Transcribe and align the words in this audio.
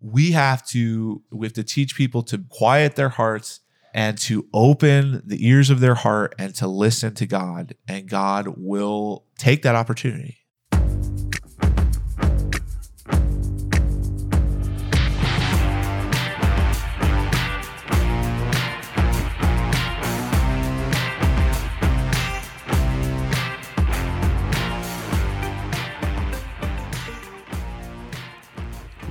we 0.00 0.32
have 0.32 0.66
to 0.68 1.22
we 1.30 1.46
have 1.46 1.54
to 1.54 1.64
teach 1.64 1.96
people 1.96 2.22
to 2.24 2.38
quiet 2.48 2.96
their 2.96 3.08
hearts 3.08 3.60
and 3.94 4.18
to 4.18 4.46
open 4.52 5.22
the 5.24 5.46
ears 5.46 5.70
of 5.70 5.80
their 5.80 5.94
heart 5.94 6.34
and 6.38 6.54
to 6.54 6.66
listen 6.66 7.14
to 7.14 7.26
God. 7.26 7.74
And 7.88 8.08
God 8.08 8.54
will 8.58 9.24
take 9.38 9.62
that 9.62 9.74
opportunity 9.74 10.45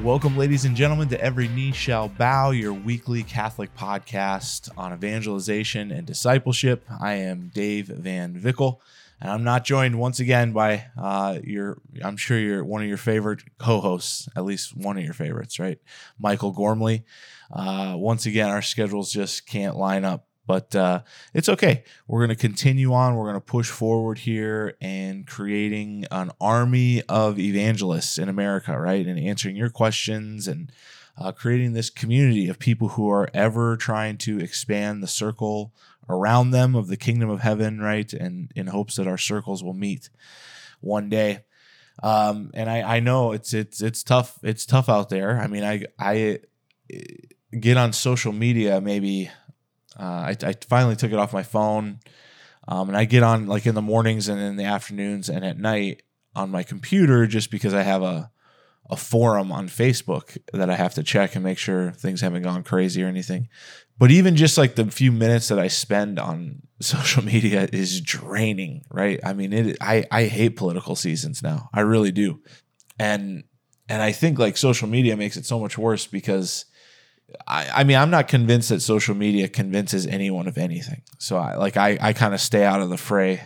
Welcome, 0.06 0.38
ladies 0.38 0.66
and 0.66 0.76
gentlemen, 0.76 1.10
to 1.10 1.20
Every 1.20 1.48
Knee 1.48 1.72
Shall 1.72 2.10
Bow, 2.10 2.52
your 2.52 2.74
weekly 2.74 3.24
Catholic 3.24 3.76
podcast 3.76 4.70
on 4.78 4.94
evangelization 4.94 5.92
and 5.92 6.06
discipleship. 6.06 6.86
I 7.02 7.14
am 7.14 7.50
Dave 7.52 7.88
Van 7.88 8.40
Vickle, 8.40 8.82
and 9.20 9.32
I'm 9.32 9.44
not 9.44 9.66
joined 9.66 9.98
once 9.98 10.20
again 10.20 10.52
by 10.52 10.86
uh, 10.96 11.40
your, 11.44 11.82
I'm 12.04 12.18
sure 12.18 12.38
you're 12.38 12.64
one 12.64 12.84
of 12.84 12.88
your 12.88 13.00
favorite 13.00 13.42
co 13.58 13.82
hosts, 13.82 14.30
at 14.36 14.46
least 14.46 14.78
one 14.78 14.96
of 15.00 15.04
your 15.04 15.16
favorites, 15.16 15.58
right? 15.58 15.80
Michael 16.20 16.52
Gormley. 16.52 17.04
Uh, 17.52 17.96
once 17.98 18.28
again, 18.28 18.50
our 18.50 18.62
schedules 18.62 19.12
just 19.12 19.48
can't 19.48 19.76
line 19.76 20.06
up 20.06 20.28
but 20.48 20.76
uh, 20.76 21.02
it's 21.34 21.50
okay. 21.50 21.84
We're 22.08 22.20
going 22.20 22.36
to 22.36 22.42
continue 22.42 22.94
on. 22.94 23.16
We're 23.16 23.26
going 23.26 23.36
to 23.36 23.42
push 23.42 23.70
forward 23.70 24.20
here 24.20 24.76
and 24.80 25.26
creating 25.26 26.06
an 26.12 26.32
army 26.40 27.02
of 27.04 27.40
evangelists 27.40 28.18
in 28.18 28.30
America, 28.30 28.78
right? 28.80 29.06
And 29.06 29.20
answering 29.20 29.56
your 29.56 29.70
questions 29.70 30.48
and 30.48 30.72
uh, 31.18 31.32
creating 31.32 31.74
this 31.74 31.90
community 31.90 32.50
of 32.50 32.60
people 32.60 32.90
who 32.90 33.10
are 33.10 33.30
ever 33.34 33.78
trying 33.78 34.18
to 34.20 34.40
expand 34.40 35.02
the 35.02 35.08
circle 35.08 35.74
around 36.08 36.52
them 36.52 36.76
of 36.76 36.88
the 36.88 36.98
kingdom 36.98 37.30
of 37.30 37.40
heaven, 37.42 37.80
right? 37.80 38.12
And 38.14 38.52
in 38.56 38.68
hopes 38.68 38.98
that 38.98 39.08
our 39.08 39.18
circles 39.18 39.64
will 39.64 39.74
meet 39.74 40.10
one 40.82 41.10
day. 41.10 41.40
Um, 42.04 42.52
and 42.54 42.70
I, 42.70 42.98
I 42.98 43.00
know 43.00 43.32
it's 43.32 43.54
it's 43.54 43.82
it's 43.82 44.04
tough. 44.04 44.38
It's 44.44 44.66
tough 44.66 44.90
out 44.90 45.10
there. 45.10 45.40
I 45.40 45.48
mean, 45.48 45.64
I 45.64 45.86
I 45.98 46.40
eh, 46.92 47.04
get 47.58 47.78
on 47.78 47.94
social 47.94 48.34
media 48.34 48.82
maybe 48.82 49.32
uh, 50.00 50.04
I, 50.04 50.38
I, 50.44 50.54
finally 50.68 50.96
took 50.96 51.12
it 51.12 51.18
off 51.18 51.34
my 51.34 51.44
phone, 51.44 52.00
um, 52.68 52.90
and 52.90 52.98
I 52.98 53.06
get 53.06 53.24
on 53.24 53.48
like 53.48 53.66
in 53.66 53.76
the 53.76 53.82
mornings 53.82 54.28
and 54.28 54.40
in 54.40 54.56
the 54.58 54.66
afternoons 54.66 55.30
and 55.30 55.46
at 55.46 55.58
night 55.58 56.04
on 56.36 56.50
my 56.50 56.64
computer 56.64 57.28
just 57.28 57.50
because 57.52 57.74
I 57.74 57.84
have 57.84 58.02
a 58.02 58.32
a 58.90 58.96
forum 58.96 59.52
on 59.52 59.68
Facebook 59.68 60.38
that 60.54 60.70
I 60.70 60.76
have 60.76 60.94
to 60.96 61.04
check 61.04 61.36
and 61.36 61.44
make 61.44 61.58
sure 61.58 61.92
things 61.92 62.22
haven't 62.22 62.44
gone 62.44 62.64
crazy 62.64 63.04
or 63.04 63.08
anything. 63.08 63.50
But 63.98 64.12
even 64.12 64.36
just 64.36 64.58
like 64.58 64.76
the 64.76 64.86
few 64.92 65.12
minutes 65.12 65.48
that 65.48 65.58
I 65.58 65.70
spend 65.70 66.20
on 66.20 66.62
social 66.82 67.24
media 67.24 67.68
is 67.72 68.02
draining, 68.02 68.84
right? 68.90 69.20
I 69.24 69.34
mean, 69.34 69.54
it 69.54 69.78
I 69.82 70.06
I 70.12 70.26
hate 70.26 70.56
political 70.56 70.96
seasons 70.96 71.42
now. 71.42 71.70
I 71.74 71.82
really 71.82 72.12
do. 72.12 72.42
And 73.00 73.44
and 73.90 74.02
I 74.02 74.12
think 74.12 74.40
like 74.40 74.58
social 74.58 74.88
media 74.88 75.18
makes 75.18 75.38
it 75.38 75.46
so 75.46 75.60
much 75.60 75.78
worse 75.78 76.06
because 76.08 76.66
I, 77.48 77.82
I 77.82 77.84
mean, 77.84 77.98
I'm 77.98 78.10
not 78.10 78.28
convinced 78.28 78.70
that 78.70 78.82
social 78.82 79.16
media 79.16 79.48
convinces 79.48 80.06
anyone 80.06 80.48
of 80.48 80.58
anything. 80.58 81.02
So 81.18 81.38
I 81.38 81.56
like 81.56 81.78
I, 81.78 81.98
I 82.02 82.14
kind 82.14 82.34
of 82.34 82.42
stay 82.42 82.64
out 82.64 82.82
of 82.82 82.90
the 82.90 82.98
fray 82.98 83.42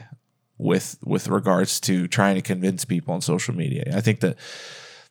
with 0.57 0.97
with 1.03 1.27
regards 1.27 1.79
to 1.81 2.07
trying 2.07 2.35
to 2.35 2.41
convince 2.41 2.85
people 2.85 3.13
on 3.13 3.21
social 3.21 3.55
media. 3.55 3.91
I 3.95 4.01
think 4.01 4.19
that 4.19 4.37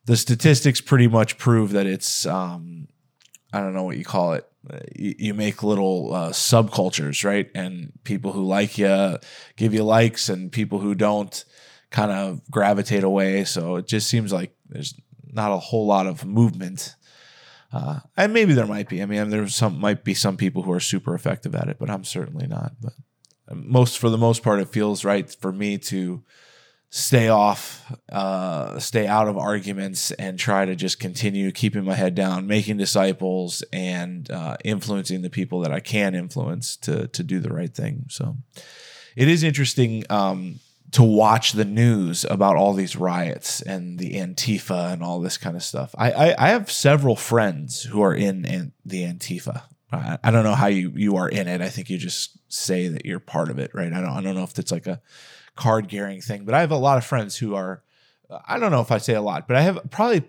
the 0.05 0.17
statistics 0.17 0.81
pretty 0.81 1.09
much 1.09 1.39
prove 1.39 1.73
that 1.73 1.87
it's 1.87 2.27
um, 2.27 2.89
I 3.53 3.61
don't 3.61 3.75
know 3.75 3.85
what 3.85 3.97
you 3.97 4.05
call 4.05 4.35
it. 4.35 4.47
You, 4.95 5.15
you 5.19 5.35
make 5.35 5.63
little 5.63 6.15
uh, 6.15 6.31
subcultures, 6.31 7.25
right? 7.25 7.51
And 7.55 7.93
people 8.05 8.33
who 8.33 8.45
like 8.45 8.77
you 8.79 9.19
give 9.57 9.75
you 9.75 9.85
likes, 9.85 10.29
and 10.29 10.53
people 10.53 10.79
who 10.79 10.95
don't 10.95 11.45
kind 11.91 12.11
of 12.11 12.43
gravitate 12.51 13.05
away. 13.05 13.45
So 13.45 13.77
it 13.77 13.87
just 13.87 14.09
seems 14.09 14.33
like 14.33 14.55
there's 14.69 14.95
not 15.31 15.53
a 15.53 15.59
whole 15.59 15.87
lot 15.87 16.07
of 16.07 16.25
movement 16.27 16.97
uh, 17.73 18.01
and 18.17 18.33
maybe 18.33 18.55
there 18.55 18.67
might 18.67 18.89
be. 18.89 19.03
I 19.03 19.07
mean, 19.07 19.29
there 19.29 19.47
some 19.49 19.79
might 19.79 20.05
be 20.05 20.15
some 20.15 20.37
people 20.37 20.63
who 20.63 20.73
are 20.73 20.81
super 20.81 21.15
effective 21.15 21.55
at 21.55 21.69
it, 21.69 21.79
but 21.79 21.91
I'm 21.91 22.05
certainly 22.05 22.47
not. 22.47 22.73
But 22.81 22.95
most 23.55 23.99
for 23.99 24.09
the 24.09 24.19
most 24.19 24.43
part, 24.43 24.61
it 24.61 24.69
feels 24.69 25.05
right 25.05 25.31
for 25.41 25.53
me 25.53 25.79
to 25.79 26.23
stay 26.91 27.29
off, 27.29 27.95
uh, 28.11 28.79
stay 28.79 29.07
out 29.07 29.29
of 29.29 29.37
arguments, 29.37 30.11
and 30.13 30.39
try 30.39 30.65
to 30.65 30.75
just 30.75 30.99
continue 30.99 31.53
keeping 31.53 31.85
my 31.85 31.95
head 31.95 32.15
down, 32.15 32.47
making 32.47 32.79
disciples, 32.79 33.63
and 33.73 34.31
uh, 34.31 34.57
influencing 34.65 35.21
the 35.21 35.31
people 35.31 35.61
that 35.61 35.73
I 35.73 35.81
can 35.81 36.15
influence 36.15 36.77
to 36.79 37.09
to 37.09 37.23
do 37.23 37.39
the 37.39 37.53
right 37.53 37.75
thing. 37.75 38.07
So 38.09 38.37
it 39.15 39.29
is 39.29 39.43
interesting. 39.43 40.05
Um, 40.09 40.61
to 40.93 41.03
watch 41.03 41.53
the 41.53 41.65
news 41.65 42.25
about 42.31 42.57
all 42.57 42.73
these 42.73 42.97
riots 42.97 43.61
and 43.61 43.99
the 43.99 44.15
Antifa 44.15 44.93
and 44.93 45.03
all 45.03 45.21
this 45.21 45.37
kind 45.37 45.57
of 45.57 45.63
stuff. 45.63 45.95
I, 45.99 46.13
I, 46.13 46.47
I 46.47 46.49
have 46.51 46.71
several 46.71 47.17
friends 47.17 47.83
who 47.83 48.01
are 48.01 48.15
in 48.15 48.73
the 48.85 49.03
Antifa. 49.05 49.63
I, 49.93 50.19
I 50.23 50.31
don't 50.31 50.45
know 50.45 50.55
how 50.55 50.67
you, 50.67 50.93
you 50.95 51.17
are 51.17 51.29
in 51.29 51.47
it. 51.47 51.61
I 51.61 51.69
think 51.69 51.91
you 51.91 51.99
just 51.99 52.39
say 52.53 52.89
that 52.89 53.05
you're 53.05 53.21
part 53.21 53.51
of 53.51 53.59
it, 53.59 53.71
right? 53.75 53.93
I 53.93 54.01
don't 54.01 54.11
I 54.11 54.21
don't 54.23 54.35
know 54.35 54.45
if 54.45 54.59
it's 54.59 54.73
like 54.73 54.87
a 54.87 55.01
card 55.57 55.89
carrying 55.89 56.21
thing, 56.21 56.45
but 56.45 56.55
I 56.55 56.61
have 56.61 56.71
a 56.71 56.77
lot 56.77 56.99
of 56.99 57.05
friends 57.05 57.37
who 57.37 57.55
are. 57.55 57.83
I 58.47 58.59
don't 58.59 58.71
know 58.71 58.83
if 58.83 58.93
I 58.93 58.99
say 58.99 59.15
a 59.15 59.23
lot, 59.23 59.49
but 59.49 59.57
I 59.57 59.63
have 59.63 59.91
probably 59.91 60.29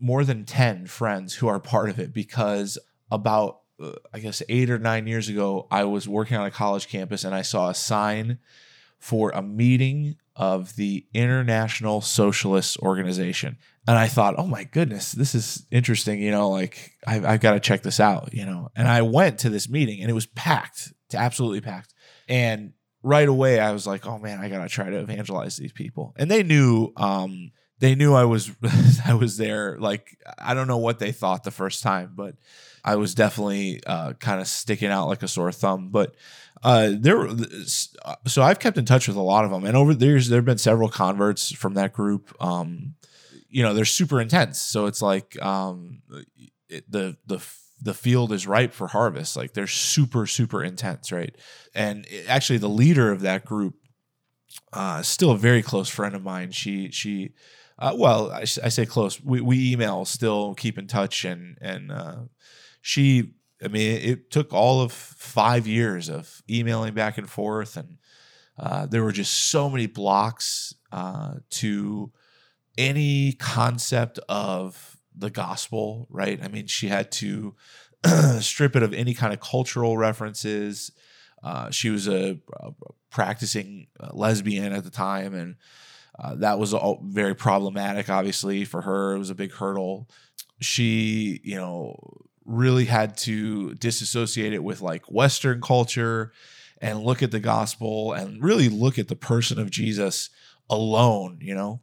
more 0.00 0.24
than 0.24 0.44
ten 0.44 0.86
friends 0.86 1.34
who 1.34 1.48
are 1.48 1.60
part 1.60 1.90
of 1.90 1.98
it 1.98 2.12
because 2.12 2.78
about 3.10 3.60
uh, 3.82 3.92
I 4.12 4.18
guess 4.20 4.42
eight 4.48 4.70
or 4.70 4.78
nine 4.78 5.06
years 5.06 5.28
ago, 5.28 5.66
I 5.70 5.84
was 5.84 6.08
working 6.08 6.36
on 6.36 6.46
a 6.46 6.50
college 6.50 6.88
campus 6.88 7.24
and 7.24 7.34
I 7.34 7.42
saw 7.42 7.68
a 7.68 7.74
sign 7.74 8.38
for 8.98 9.30
a 9.30 9.42
meeting 9.42 10.16
of 10.34 10.76
the 10.76 11.06
International 11.14 12.00
Socialist 12.00 12.78
Organization. 12.78 13.56
And 13.88 13.96
I 13.96 14.08
thought, 14.08 14.34
oh 14.36 14.46
my 14.46 14.64
goodness, 14.64 15.12
this 15.12 15.34
is 15.34 15.66
interesting. 15.70 16.20
You 16.20 16.30
know, 16.30 16.50
like 16.50 16.92
I've, 17.06 17.24
I've 17.24 17.40
got 17.40 17.52
to 17.52 17.60
check 17.60 17.82
this 17.82 18.00
out, 18.00 18.34
you 18.34 18.44
know. 18.44 18.68
And 18.76 18.88
I 18.88 19.02
went 19.02 19.38
to 19.40 19.50
this 19.50 19.68
meeting 19.68 20.00
and 20.00 20.10
it 20.10 20.14
was 20.14 20.26
packed, 20.26 20.92
to 21.10 21.18
absolutely 21.18 21.60
packed. 21.60 21.94
And 22.28 22.72
right 23.02 23.28
away, 23.28 23.60
I 23.60 23.72
was 23.72 23.86
like, 23.86 24.06
oh 24.06 24.18
man, 24.18 24.40
I 24.40 24.48
got 24.48 24.62
to 24.62 24.68
try 24.68 24.90
to 24.90 24.98
evangelize 24.98 25.56
these 25.56 25.72
people. 25.72 26.14
And 26.16 26.30
they 26.30 26.42
knew, 26.42 26.92
um, 26.96 27.52
they 27.78 27.94
knew 27.94 28.14
I 28.14 28.24
was 28.24 28.50
I 29.06 29.14
was 29.14 29.36
there. 29.36 29.76
Like 29.78 30.18
I 30.38 30.54
don't 30.54 30.68
know 30.68 30.78
what 30.78 30.98
they 30.98 31.12
thought 31.12 31.44
the 31.44 31.50
first 31.50 31.82
time, 31.82 32.12
but 32.14 32.36
I 32.84 32.96
was 32.96 33.14
definitely 33.14 33.82
uh, 33.86 34.14
kind 34.14 34.40
of 34.40 34.46
sticking 34.46 34.90
out 34.90 35.08
like 35.08 35.22
a 35.22 35.28
sore 35.28 35.52
thumb. 35.52 35.90
But 35.90 36.14
uh, 36.62 36.92
there, 36.98 37.28
so 38.26 38.42
I've 38.42 38.58
kept 38.58 38.78
in 38.78 38.84
touch 38.84 39.08
with 39.08 39.16
a 39.16 39.22
lot 39.22 39.44
of 39.44 39.50
them, 39.50 39.64
and 39.64 39.76
over 39.76 39.94
the 39.94 40.06
years 40.06 40.28
there 40.28 40.38
have 40.38 40.44
been 40.44 40.58
several 40.58 40.88
converts 40.88 41.52
from 41.52 41.74
that 41.74 41.92
group. 41.92 42.34
Um, 42.40 42.94
you 43.48 43.62
know, 43.62 43.74
they're 43.74 43.84
super 43.84 44.20
intense, 44.20 44.58
so 44.58 44.86
it's 44.86 45.02
like 45.02 45.40
um, 45.42 46.02
it, 46.68 46.90
the 46.90 47.16
the 47.26 47.46
the 47.80 47.94
field 47.94 48.32
is 48.32 48.46
ripe 48.46 48.72
for 48.72 48.88
harvest. 48.88 49.36
Like 49.36 49.52
they're 49.52 49.66
super 49.66 50.26
super 50.26 50.64
intense, 50.64 51.12
right? 51.12 51.34
And 51.74 52.06
it, 52.06 52.28
actually, 52.28 52.58
the 52.58 52.68
leader 52.68 53.12
of 53.12 53.20
that 53.20 53.44
group, 53.44 53.74
uh, 54.72 55.02
still 55.02 55.32
a 55.32 55.38
very 55.38 55.62
close 55.62 55.88
friend 55.88 56.14
of 56.14 56.22
mine. 56.22 56.52
She 56.52 56.90
she. 56.90 57.32
Uh, 57.78 57.94
well, 57.94 58.30
I, 58.30 58.40
I, 58.40 58.70
say 58.70 58.86
close. 58.86 59.22
We, 59.22 59.42
we 59.42 59.70
email, 59.70 60.06
still 60.06 60.54
keep 60.54 60.78
in 60.78 60.86
touch, 60.86 61.26
and 61.26 61.58
and 61.60 61.92
uh, 61.92 62.16
she 62.80 63.34
I 63.62 63.68
mean, 63.68 64.00
it 64.02 64.30
took 64.30 64.52
all 64.52 64.82
of 64.82 64.92
five 64.92 65.66
years 65.66 66.08
of 66.08 66.42
emailing 66.48 66.94
back 66.94 67.18
and 67.18 67.28
forth, 67.28 67.76
and 67.76 67.98
uh, 68.58 68.86
there 68.86 69.02
were 69.02 69.12
just 69.12 69.50
so 69.50 69.70
many 69.70 69.86
blocks 69.86 70.74
uh, 70.92 71.34
to 71.50 72.12
any 72.76 73.32
concept 73.32 74.18
of 74.28 74.98
the 75.16 75.30
gospel, 75.30 76.06
right? 76.10 76.38
I 76.42 76.48
mean, 76.48 76.66
she 76.66 76.88
had 76.88 77.10
to 77.12 77.54
strip 78.40 78.76
it 78.76 78.82
of 78.82 78.92
any 78.92 79.14
kind 79.14 79.32
of 79.32 79.40
cultural 79.40 79.96
references. 79.96 80.92
Uh, 81.42 81.70
she 81.70 81.90
was 81.90 82.08
a, 82.08 82.38
a 82.60 82.72
practicing 83.10 83.86
uh, 83.98 84.10
lesbian 84.12 84.72
at 84.72 84.84
the 84.84 84.90
time, 84.90 85.34
and 85.34 85.56
uh, 86.18 86.34
that 86.36 86.58
was 86.58 86.74
all 86.74 87.00
very 87.04 87.34
problematic, 87.34 88.10
obviously, 88.10 88.64
for 88.64 88.82
her. 88.82 89.14
It 89.14 89.18
was 89.18 89.30
a 89.30 89.34
big 89.34 89.52
hurdle. 89.52 90.08
She, 90.60 91.40
you 91.44 91.56
know, 91.56 91.98
really 92.46 92.86
had 92.86 93.16
to 93.16 93.74
disassociate 93.74 94.52
it 94.52 94.62
with 94.62 94.80
like 94.80 95.10
Western 95.10 95.60
culture 95.60 96.32
and 96.80 97.02
look 97.02 97.22
at 97.22 97.30
the 97.30 97.40
gospel 97.40 98.12
and 98.12 98.42
really 98.42 98.68
look 98.68 98.98
at 98.98 99.08
the 99.08 99.16
person 99.16 99.58
of 99.58 99.70
Jesus 99.70 100.30
alone, 100.68 101.38
you 101.40 101.54
know, 101.54 101.82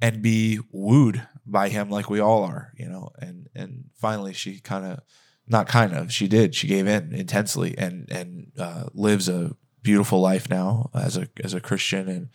and 0.00 0.22
be 0.22 0.60
wooed 0.70 1.26
by 1.46 1.68
him 1.68 1.90
like 1.90 2.08
we 2.08 2.20
all 2.20 2.44
are, 2.44 2.72
you 2.76 2.88
know. 2.88 3.10
And 3.18 3.48
and 3.54 3.84
finally 3.94 4.32
she 4.32 4.60
kind 4.60 4.84
of 4.84 5.00
not 5.46 5.68
kind 5.68 5.92
of, 5.92 6.12
she 6.12 6.26
did. 6.26 6.54
She 6.54 6.66
gave 6.66 6.86
in 6.86 7.14
intensely 7.14 7.76
and 7.76 8.10
and 8.10 8.52
uh, 8.58 8.84
lives 8.94 9.28
a 9.28 9.56
beautiful 9.82 10.20
life 10.20 10.48
now 10.48 10.90
as 10.94 11.16
a 11.16 11.28
as 11.42 11.54
a 11.54 11.60
Christian 11.60 12.08
and 12.08 12.28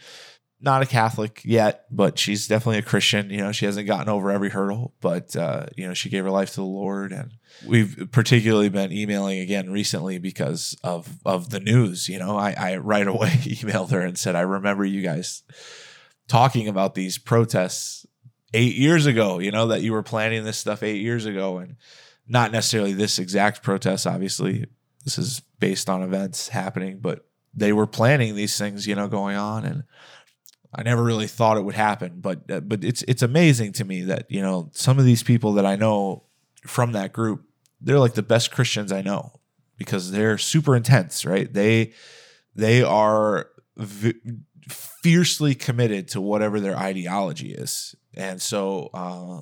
not 0.62 0.82
a 0.82 0.86
Catholic 0.86 1.42
yet, 1.46 1.86
but 1.90 2.20
she's 2.20 2.48
definitely 2.48 2.80
a 2.80 2.84
Christian. 2.84 3.30
You 3.30 3.38
know, 3.38 3.52
she 3.52 3.66
hasn't 3.66 3.88
gotten 3.88 4.10
over 4.10 4.30
every 4.30 4.50
hurdle, 4.50 4.94
but 5.00 5.36
uh, 5.36 5.68
you 5.78 5.88
know, 5.88 5.94
she 5.94 6.10
gave 6.10 6.24
her 6.24 6.32
life 6.32 6.50
to 6.52 6.56
the 6.58 6.64
Lord, 6.64 7.12
and 7.12 7.32
we've 7.66 8.10
particularly 8.12 8.70
been 8.70 8.92
emailing 8.92 9.40
again 9.40 9.72
recently 9.72 10.18
because 10.18 10.78
of 10.84 11.18
of 11.26 11.50
the 11.50 11.60
news. 11.60 12.10
You 12.10 12.20
know, 12.20 12.38
I, 12.38 12.56
I 12.58 12.78
right 12.78 13.08
away 13.08 13.30
emailed 13.44 13.92
her 13.92 14.02
and 14.02 14.18
said, 14.18 14.36
I 14.36 14.42
remember 14.42 14.84
you 14.84 15.02
guys 15.02 15.44
talking 16.28 16.68
about 16.68 16.94
these 16.94 17.18
protests 17.18 18.06
eight 18.54 18.76
years 18.76 19.06
ago. 19.06 19.40
You 19.40 19.52
know 19.52 19.68
that 19.68 19.82
you 19.82 19.94
were 19.94 20.04
planning 20.04 20.44
this 20.44 20.58
stuff 20.58 20.84
eight 20.84 21.02
years 21.02 21.26
ago, 21.26 21.60
and 21.60 21.78
not 22.28 22.52
necessarily 22.52 22.94
this 22.94 23.18
exact 23.18 23.64
protest. 23.64 24.06
Obviously, 24.06 24.66
this 25.06 25.18
is 25.18 25.42
based 25.60 25.90
on 25.90 26.04
events 26.04 26.50
happening, 26.50 27.00
but 27.00 27.26
they 27.54 27.74
were 27.74 27.88
planning 27.88 28.36
these 28.36 28.58
things, 28.58 28.86
you 28.86 28.96
know, 28.96 29.08
going 29.08 29.36
on 29.36 29.66
and 29.66 29.84
I 30.74 30.84
never 30.84 31.04
really 31.04 31.28
thought 31.28 31.58
it 31.58 31.64
would 31.64 31.76
happen, 31.76 32.20
but 32.22 32.50
uh, 32.50 32.60
but 32.60 32.84
it's 32.84 33.02
it's 33.08 33.24
amazing 33.24 33.74
to 33.74 33.86
me 33.86 34.02
that 34.04 34.30
you 34.30 34.42
know 34.42 34.70
some 34.72 35.00
of 35.00 35.06
these 35.06 35.24
people 35.24 35.54
that 35.54 35.66
I 35.66 35.76
know 35.76 36.24
from 36.66 36.92
that 36.92 37.12
group, 37.12 37.44
they're 37.82 38.00
like 38.00 38.14
the 38.14 38.22
best 38.22 38.52
Christians 38.52 38.92
I 38.92 39.02
know 39.02 39.40
because 39.78 40.12
they're 40.12 40.38
super 40.38 40.76
intense, 40.76 41.26
right? 41.26 41.52
They 41.52 41.94
they 42.54 42.84
are 42.84 43.50
v- 43.78 44.20
fiercely 44.68 45.56
committed 45.56 46.08
to 46.10 46.22
whatever 46.22 46.60
their 46.60 46.78
ideology 46.78 47.52
is, 47.52 47.96
and 48.14 48.40
so 48.40 48.92
uh, 48.94 49.42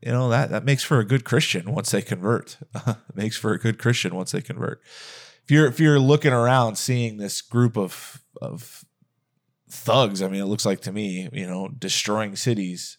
you 0.00 0.10
know 0.10 0.30
that 0.30 0.48
that 0.50 0.64
makes 0.64 0.82
for 0.82 1.00
a 1.00 1.04
good 1.04 1.24
Christian 1.24 1.72
once 1.72 1.90
they 1.90 2.02
convert. 2.02 2.56
makes 3.14 3.36
for 3.36 3.52
a 3.52 3.58
good 3.58 3.78
Christian 3.78 4.14
once 4.14 4.32
they 4.32 4.40
convert. 4.40 4.80
If 5.44 5.50
you're 5.50 5.66
if 5.66 5.78
you're 5.78 6.00
looking 6.00 6.32
around 6.32 6.76
seeing 6.76 7.18
this 7.18 7.42
group 7.42 7.76
of 7.76 8.22
of 8.40 8.86
thugs. 9.72 10.22
I 10.22 10.28
mean, 10.28 10.42
it 10.42 10.46
looks 10.46 10.66
like 10.66 10.80
to 10.82 10.92
me, 10.92 11.28
you 11.32 11.46
know, 11.46 11.68
destroying 11.68 12.36
cities, 12.36 12.98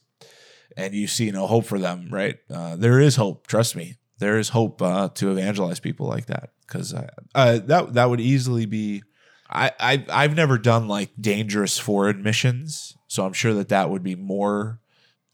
and 0.76 0.94
you 0.94 1.08
see 1.08 1.32
no 1.32 1.48
hope 1.48 1.66
for 1.66 1.80
them, 1.80 2.10
right? 2.12 2.38
Uh, 2.52 2.76
there 2.76 3.00
is 3.00 3.16
hope. 3.16 3.48
Trust 3.48 3.76
me, 3.76 3.98
there 4.20 4.38
is 4.38 4.50
hope 4.50 4.82
uh, 4.82 5.10
to 5.10 5.32
evangelize 5.32 5.80
people 5.80 6.08
like 6.08 6.26
that 6.26 6.50
because 6.68 6.94
uh, 6.94 7.08
uh, 7.36 7.60
that 7.66 7.94
that 7.94 8.10
would 8.10 8.22
easily 8.22 8.66
be. 8.66 9.04
I, 9.50 9.72
I 9.80 10.06
I've 10.10 10.36
never 10.36 10.58
done 10.58 10.88
like 10.88 11.12
dangerous 11.20 11.78
foreign 11.78 12.24
missions, 12.24 12.98
so 13.08 13.26
I'm 13.26 13.34
sure 13.34 13.54
that 13.54 13.70
that 13.70 13.90
would 13.90 14.04
be 14.04 14.16
more 14.16 14.80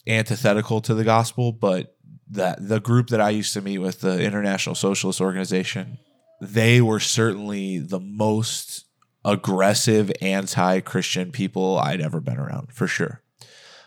antithetical 0.05 0.81
to 0.81 0.93
the 0.93 1.05
gospel. 1.05 1.53
But 1.53 1.95
that 2.31 2.67
the 2.67 2.81
group 2.81 3.07
that 3.07 3.21
I 3.21 3.29
used 3.29 3.53
to 3.53 3.61
meet 3.61 3.77
with, 3.77 4.01
the 4.01 4.21
International 4.21 4.75
Socialist 4.75 5.21
Organization, 5.21 5.99
they 6.41 6.81
were 6.81 6.99
certainly 6.99 7.79
the 7.79 7.99
most 7.99 8.85
aggressive 9.25 10.11
anti-Christian 10.21 11.31
people 11.31 11.77
I'd 11.77 12.01
ever 12.01 12.19
been 12.19 12.37
around 12.37 12.71
for 12.71 12.87
sure. 12.87 13.21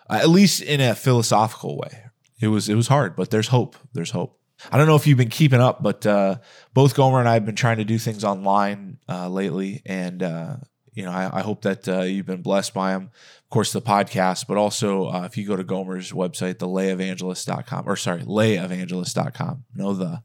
Uh, 0.08 0.18
at 0.22 0.28
least 0.28 0.62
in 0.62 0.80
a 0.80 0.94
philosophical 0.94 1.78
way. 1.78 2.04
It 2.40 2.48
was 2.48 2.68
it 2.68 2.74
was 2.74 2.88
hard, 2.88 3.14
but 3.14 3.30
there's 3.30 3.48
hope. 3.48 3.76
There's 3.92 4.10
hope. 4.10 4.38
I 4.70 4.76
don't 4.76 4.86
know 4.86 4.96
if 4.96 5.06
you've 5.06 5.18
been 5.18 5.30
keeping 5.30 5.60
up, 5.60 5.82
but 5.82 6.04
uh, 6.06 6.36
both 6.74 6.94
Gomer 6.94 7.18
and 7.20 7.28
I 7.28 7.34
have 7.34 7.46
been 7.46 7.56
trying 7.56 7.78
to 7.78 7.84
do 7.84 7.98
things 7.98 8.24
online 8.24 8.98
uh, 9.08 9.28
lately, 9.28 9.80
and 9.86 10.22
uh, 10.22 10.56
you 10.92 11.04
know 11.04 11.10
I, 11.10 11.38
I 11.38 11.42
hope 11.42 11.62
that 11.62 11.88
uh, 11.88 12.02
you've 12.02 12.26
been 12.26 12.42
blessed 12.42 12.74
by 12.74 12.92
them. 12.92 13.10
Of 13.44 13.50
course, 13.50 13.72
the 13.72 13.80
podcast, 13.80 14.46
but 14.48 14.56
also 14.56 15.08
uh, 15.08 15.24
if 15.24 15.36
you 15.36 15.46
go 15.46 15.56
to 15.56 15.64
Gomer's 15.64 16.12
website, 16.12 16.58
the 16.58 16.68
layevangelist.com, 16.68 17.88
or 17.88 17.96
sorry, 17.96 18.22
layevangelist.com, 18.22 19.64
know 19.74 19.94
the 19.94 20.22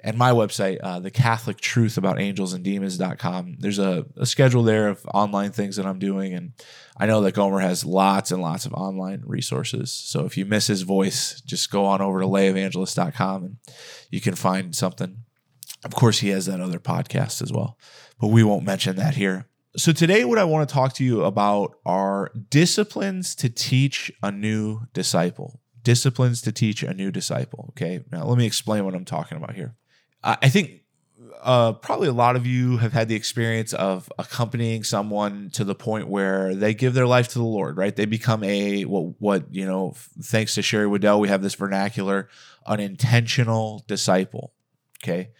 and 0.00 0.16
my 0.16 0.30
website, 0.30 0.78
uh, 0.82 1.00
the 1.00 1.10
Catholic 1.10 1.60
Truth 1.60 1.98
About 1.98 2.20
Angels 2.20 2.52
and 2.52 2.62
Demons.com. 2.62 3.56
There's 3.58 3.78
a, 3.78 4.06
a, 4.16 4.26
schedule 4.26 4.62
there 4.62 4.88
of 4.88 5.04
online 5.12 5.50
things 5.50 5.76
that 5.76 5.86
I'm 5.86 5.98
doing. 5.98 6.34
And 6.34 6.52
I 6.96 7.06
know 7.06 7.20
that 7.22 7.34
Gomer 7.34 7.58
has 7.58 7.84
lots 7.84 8.30
and 8.30 8.40
lots 8.40 8.64
of 8.64 8.72
online 8.74 9.22
resources. 9.26 9.92
So 9.92 10.24
if 10.24 10.36
you 10.36 10.44
miss 10.44 10.68
his 10.68 10.82
voice, 10.82 11.40
just 11.40 11.70
go 11.70 11.84
on 11.84 12.00
over 12.00 12.20
to 12.20 12.26
layevangelist.com 12.26 13.44
and 13.44 13.56
you 14.10 14.20
can 14.20 14.36
find 14.36 14.74
something. 14.74 15.24
Of 15.84 15.94
course, 15.94 16.20
he 16.20 16.28
has 16.28 16.46
that 16.46 16.60
other 16.60 16.80
podcast 16.80 17.42
as 17.42 17.52
well, 17.52 17.76
but 18.20 18.28
we 18.28 18.42
won't 18.42 18.64
mention 18.64 18.96
that 18.96 19.14
here. 19.14 19.46
So 19.76 19.92
today, 19.92 20.24
what 20.24 20.38
I 20.38 20.44
want 20.44 20.68
to 20.68 20.72
talk 20.72 20.94
to 20.94 21.04
you 21.04 21.22
about 21.24 21.76
are 21.86 22.32
disciplines 22.50 23.34
to 23.36 23.48
teach 23.48 24.10
a 24.22 24.32
new 24.32 24.82
disciple 24.92 25.60
disciplines 25.88 26.42
to 26.42 26.52
teach 26.52 26.82
a 26.82 26.92
new 26.92 27.10
disciple. 27.10 27.66
Okay. 27.70 28.04
Now, 28.12 28.26
let 28.26 28.36
me 28.36 28.44
explain 28.44 28.84
what 28.84 28.94
I'm 28.94 29.06
talking 29.06 29.38
about 29.38 29.54
here. 29.54 29.74
I 30.22 30.48
think 30.48 30.82
uh, 31.40 31.72
probably 31.74 32.08
a 32.08 32.12
lot 32.12 32.36
of 32.36 32.46
you 32.46 32.78
have 32.78 32.92
had 32.92 33.08
the 33.08 33.14
experience 33.14 33.72
of 33.72 34.12
accompanying 34.18 34.84
someone 34.84 35.50
to 35.50 35.64
the 35.64 35.74
point 35.74 36.08
where 36.08 36.54
they 36.54 36.74
give 36.74 36.94
their 36.94 37.06
life 37.06 37.28
to 37.28 37.38
the 37.38 37.44
Lord, 37.44 37.76
right? 37.76 37.94
They 37.94 38.06
become 38.06 38.42
a 38.44 38.82
what 38.82 39.14
what 39.20 39.54
you 39.54 39.64
know. 39.64 39.94
Thanks 40.22 40.54
to 40.54 40.62
Sherry 40.62 40.86
Weddell, 40.86 41.20
we 41.20 41.28
have 41.28 41.42
this 41.42 41.54
vernacular, 41.54 42.28
an 42.66 42.80
intentional 42.80 43.84
disciple. 43.86 44.52
Okay, 45.02 45.30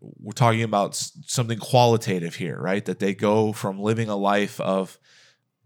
we're 0.00 0.32
talking 0.32 0.62
about 0.62 0.94
something 0.94 1.58
qualitative 1.58 2.36
here, 2.36 2.58
right? 2.60 2.84
That 2.84 3.00
they 3.00 3.14
go 3.14 3.52
from 3.52 3.80
living 3.80 4.08
a 4.08 4.16
life 4.16 4.60
of 4.60 4.98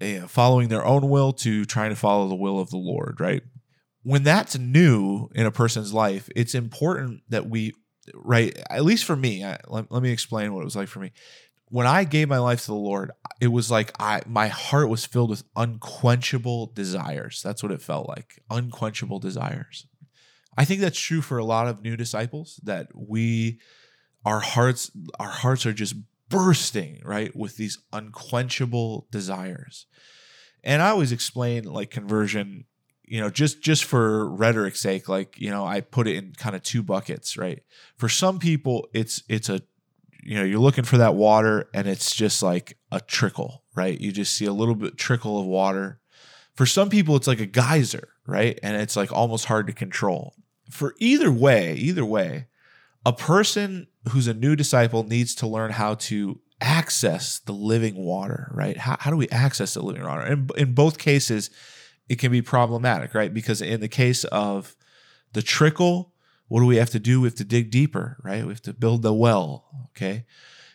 you 0.01 0.21
know, 0.21 0.27
following 0.27 0.69
their 0.69 0.85
own 0.85 1.09
will 1.09 1.33
to 1.33 1.65
trying 1.65 1.91
to 1.91 1.97
follow 1.97 2.29
the 2.29 2.35
will 2.35 2.59
of 2.59 2.71
the 2.71 2.77
Lord, 2.77 3.21
right? 3.21 3.43
When 4.03 4.23
that's 4.23 4.57
new 4.57 5.29
in 5.35 5.47
a 5.47 5.51
person's 5.51 5.93
life, 5.93 6.29
it's 6.37 6.55
important 6.55 7.23
that 7.29 7.49
we 7.49 7.75
right? 8.15 8.57
At 8.71 8.85
least 8.85 9.05
for 9.05 9.17
me, 9.17 9.45
I, 9.45 9.59
let, 9.69 9.91
let 9.91 10.03
me 10.03 10.11
explain 10.11 10.53
what 10.53 10.63
it 10.63 10.65
was 10.65 10.77
like 10.77 10.89
for 10.89 11.01
me. 11.01 11.13
When 11.69 11.87
I 11.87 12.05
gave 12.05 12.29
my 12.29 12.39
life 12.39 12.61
to 12.63 12.67
the 12.69 12.75
Lord, 12.75 13.11
it 13.41 13.49
was 13.49 13.71
like 13.71 13.93
I 13.99 14.23
my 14.27 14.47
heart 14.49 14.89
was 14.89 15.05
filled 15.05 15.31
with 15.31 15.43
unquenchable 15.57 16.73
desires. 16.75 17.43
That's 17.43 17.63
what 17.63 17.73
it 17.73 17.83
felt 17.83 18.09
like. 18.09 18.41
Unquenchable 18.51 19.19
desires. 19.19 19.87
I 20.57 20.65
think 20.65 20.81
that's 20.81 20.99
true 20.99 21.21
for 21.21 21.39
a 21.39 21.45
lot 21.45 21.67
of 21.67 21.83
new 21.83 21.97
disciples 21.97 22.61
that 22.63 22.89
we 22.95 23.59
our 24.25 24.41
hearts 24.41 24.91
our 25.19 25.29
hearts 25.29 25.67
are 25.67 25.73
just 25.73 25.97
bursting, 26.29 27.01
right, 27.05 27.35
with 27.35 27.57
these 27.57 27.79
unquenchable 27.93 29.07
desires. 29.11 29.87
And 30.65 30.83
I 30.83 30.91
always 30.91 31.13
explain 31.13 31.65
like 31.65 31.91
conversion 31.91 32.65
you 33.07 33.21
know 33.21 33.31
just 33.31 33.63
just 33.63 33.85
for 33.85 34.29
rhetoric's 34.29 34.81
sake 34.81 35.09
like 35.09 35.39
you 35.39 35.51
know 35.51 35.65
i 35.65 35.81
put 35.81 36.09
it 36.09 36.17
in 36.17 36.33
kind 36.33 36.57
of 36.57 36.63
two 36.63 36.83
buckets 36.83 37.37
right? 37.37 37.63
For 37.97 38.09
some 38.09 38.39
people 38.39 38.89
it's 38.93 39.23
it's 39.29 39.49
a 39.49 39.63
you 40.23 40.35
know 40.35 40.45
you're 40.45 40.59
looking 40.59 40.85
for 40.85 40.99
that 40.99 41.15
water 41.15 41.69
and 41.73 41.87
it's 41.87 42.15
just 42.15 42.43
like 42.43 42.77
a 42.91 43.01
trickle 43.01 43.63
right? 43.75 44.01
You 44.01 44.11
just 44.11 44.35
see 44.35 44.47
a 44.47 44.53
little 44.53 44.75
bit 44.75 44.97
trickle 44.97 45.39
of 45.39 45.47
water. 45.47 46.01
For 46.55 46.67
some 46.67 46.89
people 46.89 47.17
it's 47.17 47.27
like 47.27 47.41
a 47.41 47.47
geyser 47.47 48.09
right? 48.27 48.59
And 48.63 48.77
it's 48.77 48.97
like 48.97 49.13
almost 49.13 49.45
hard 49.47 49.69
to 49.69 49.73
control. 49.73 50.35
For 50.71 50.95
either 50.99 51.31
way 51.31 51.75
either 51.75 52.05
way 52.05 52.47
a 53.05 53.13
person 53.13 53.87
who's 54.09 54.27
a 54.27 54.35
new 54.35 54.57
disciple 54.57 55.05
needs 55.05 55.35
to 55.37 55.47
learn 55.47 55.71
how 55.71 55.95
to 55.95 56.41
access 56.61 57.39
the 57.39 57.53
living 57.53 57.95
water 57.95 58.51
right? 58.53 58.77
How, 58.79 58.97
how 58.99 59.11
do 59.11 59.17
we 59.17 59.29
access 59.29 59.75
the 59.75 59.83
living 59.83 60.03
water? 60.03 60.23
And 60.23 60.51
in 60.57 60.75
both 60.75 60.99
cases 60.99 61.51
it 62.09 62.19
can 62.19 62.31
be 62.31 62.43
problematic, 62.43 63.15
right? 63.15 63.33
Because 63.33 63.61
in 63.61 63.81
the 63.81 63.89
case 63.89 64.25
of 64.25 64.77
the 65.33 65.43
trickle, 65.43 66.13
what 66.49 66.61
do 66.61 66.67
we 66.67 66.77
have 66.77 66.91
to 66.91 67.01
do? 67.01 67.21
We 67.21 67.27
have 67.27 67.35
to 67.37 67.45
dig 67.45 67.71
deeper, 67.71 68.19
right? 68.23 68.45
We 68.45 68.53
have 68.53 68.63
to 68.63 68.73
build 68.73 69.03
the 69.03 69.13
well, 69.13 69.67
okay? 69.91 70.25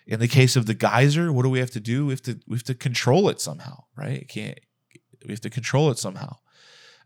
In 0.06 0.20
the 0.20 0.28
case 0.28 0.56
of 0.56 0.66
the 0.66 0.74
geyser, 0.74 1.32
what 1.32 1.44
do 1.44 1.50
we 1.50 1.60
have 1.60 1.72
to 1.72 1.80
do? 1.80 2.08
We 2.08 2.14
have 2.14 2.22
to 2.24 2.40
we 2.48 2.58
have 2.58 2.64
to 2.64 2.76
control 2.76 3.30
it 3.30 3.40
somehow, 3.40 3.84
right? 3.96 4.22
It 4.22 4.28
can't 4.28 4.60
we 5.26 5.32
have 5.32 5.42
to 5.42 5.50
control 5.50 5.92
it 5.92 5.98
somehow. 5.98 6.38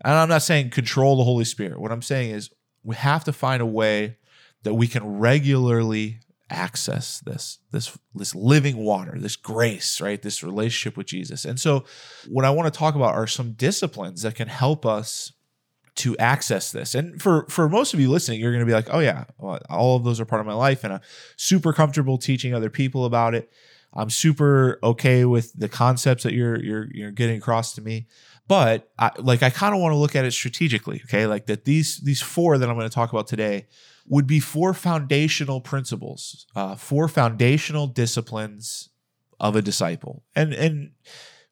And 0.03 0.13
I'm 0.13 0.29
not 0.29 0.41
saying 0.41 0.71
control 0.71 1.17
the 1.17 1.23
Holy 1.23 1.45
Spirit. 1.45 1.79
What 1.79 1.91
I'm 1.91 2.01
saying 2.01 2.31
is 2.31 2.49
we 2.83 2.95
have 2.95 3.23
to 3.25 3.33
find 3.33 3.61
a 3.61 3.65
way 3.65 4.17
that 4.63 4.73
we 4.73 4.87
can 4.87 5.19
regularly 5.19 6.19
access 6.49 7.21
this 7.21 7.57
this 7.71 7.97
this 8.13 8.35
living 8.35 8.77
water 8.77 9.17
this 9.17 9.35
grace 9.35 9.99
right? 9.99 10.21
This 10.21 10.43
relationship 10.43 10.95
with 10.95 11.07
jesus. 11.07 11.45
And 11.45 11.59
so 11.59 11.85
what 12.29 12.45
i 12.45 12.49
want 12.49 12.71
to 12.71 12.77
talk 12.77 12.95
about 12.95 13.15
are 13.15 13.27
some 13.27 13.53
disciplines 13.53 14.21
that 14.21 14.35
can 14.35 14.47
help 14.47 14.85
us 14.85 15.31
to 15.95 16.17
access 16.17 16.71
this. 16.71 16.93
And 16.93 17.21
for 17.21 17.45
for 17.49 17.67
most 17.69 17.93
of 17.93 17.99
you 17.99 18.11
listening 18.11 18.39
you're 18.39 18.51
going 18.51 18.59
to 18.59 18.65
be 18.65 18.73
like 18.73 18.89
oh 18.91 18.99
yeah 18.99 19.25
well, 19.37 19.59
all 19.69 19.95
of 19.95 20.03
those 20.03 20.19
are 20.19 20.25
part 20.25 20.41
of 20.41 20.45
my 20.45 20.53
life 20.53 20.83
and 20.83 20.93
i'm 20.93 21.01
super 21.35 21.73
comfortable 21.73 22.17
teaching 22.17 22.53
other 22.53 22.69
people 22.69 23.05
about 23.05 23.33
it. 23.33 23.49
I'm 23.95 24.09
super 24.09 24.77
okay 24.83 25.23
with 25.23 25.53
the 25.57 25.69
concepts 25.69 26.23
that 26.23 26.33
you're 26.33 26.61
you're 26.61 26.87
you're 26.91 27.11
getting 27.11 27.37
across 27.37 27.73
to 27.75 27.81
me 27.81 28.07
but 28.47 28.89
I, 28.97 29.11
like 29.19 29.43
i 29.43 29.49
kind 29.49 29.73
of 29.73 29.81
want 29.81 29.93
to 29.93 29.97
look 29.97 30.15
at 30.15 30.25
it 30.25 30.31
strategically 30.31 31.01
okay 31.05 31.27
like 31.27 31.45
that 31.47 31.65
these 31.65 31.99
these 32.01 32.21
four 32.21 32.57
that 32.57 32.69
i'm 32.69 32.75
going 32.75 32.89
to 32.89 32.93
talk 32.93 33.11
about 33.11 33.27
today 33.27 33.67
would 34.07 34.27
be 34.27 34.39
four 34.39 34.73
foundational 34.73 35.61
principles, 35.61 36.45
uh, 36.55 36.75
four 36.75 37.07
foundational 37.07 37.87
disciplines 37.87 38.89
of 39.39 39.55
a 39.55 39.61
disciple. 39.61 40.23
And 40.35 40.53
and 40.53 40.91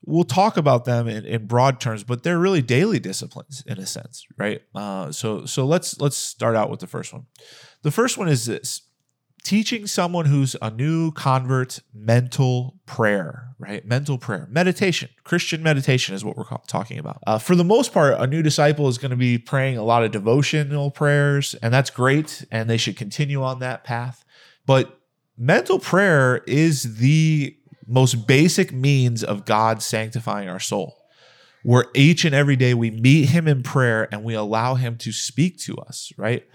we'll 0.06 0.24
talk 0.24 0.58
about 0.58 0.86
them 0.86 1.08
in, 1.08 1.26
in 1.26 1.48
broad 1.48 1.80
terms, 1.80 2.04
but 2.04 2.24
they're 2.24 2.40
really 2.40 2.62
daily 2.62 3.00
disciplines 3.00 3.64
in 3.66 3.80
a 3.80 3.86
sense, 3.86 4.26
right? 4.38 4.62
Uh, 4.76 5.12
so 5.12 5.46
so 5.46 5.66
let's 5.66 6.00
let's 6.00 6.18
start 6.18 6.56
out 6.56 6.70
with 6.70 6.80
the 6.80 6.88
first 6.88 7.12
one. 7.12 7.26
The 7.82 7.92
first 7.92 8.18
one 8.18 8.28
is 8.28 8.46
this: 8.46 8.82
teaching 9.44 9.86
someone 9.86 10.26
who's 10.26 10.56
a 10.62 10.72
new 10.72 11.12
convert 11.12 11.80
mental 11.94 12.80
prayer, 12.86 13.50
right? 13.60 13.86
Mental 13.86 14.18
prayer, 14.18 14.48
meditation, 14.50 15.10
Christian 15.24 15.62
meditation 15.62 16.16
is 16.16 16.24
what 16.24 16.38
we're 16.38 16.46
talking 16.68 16.98
about. 16.98 17.20
Uh, 17.28 17.38
for 17.38 17.56
the 17.56 17.64
most 17.64 17.94
part, 17.94 18.16
a 18.20 18.26
new 18.26 18.42
disciple 18.42 18.88
is 18.88 18.98
going 18.98 19.12
to 19.12 19.18
be 19.18 19.38
praying 19.38 19.78
a 19.78 19.84
lot 19.84 20.04
of 20.04 20.12
devotional 20.12 20.90
prayers, 20.90 21.56
and 21.56 21.74
that's 21.74 21.90
great, 21.90 22.46
and 22.52 22.70
they 22.70 22.78
should 22.78 22.96
continue 22.96 23.44
on 23.44 23.60
that 23.60 23.84
path. 23.84 24.24
But 24.66 25.00
mental 25.38 25.80
prayer 25.80 26.38
is 26.48 26.98
the 26.98 27.56
most 27.86 28.26
basic 28.26 28.72
means 28.72 29.24
of 29.24 29.46
God 29.46 29.82
sanctifying 29.82 30.48
our 30.48 30.60
soul. 30.60 30.98
Where 31.64 31.86
each 31.94 32.26
and 32.26 32.36
every 32.36 32.58
day 32.58 32.74
we 32.74 32.92
meet 32.92 33.30
Him 33.30 33.48
in 33.48 33.64
prayer 33.64 34.10
and 34.12 34.24
we 34.24 34.34
allow 34.34 34.76
Him 34.76 34.98
to 34.98 35.14
speak 35.14 35.58
to 35.60 35.78
us, 35.78 36.12
right? 36.18 36.46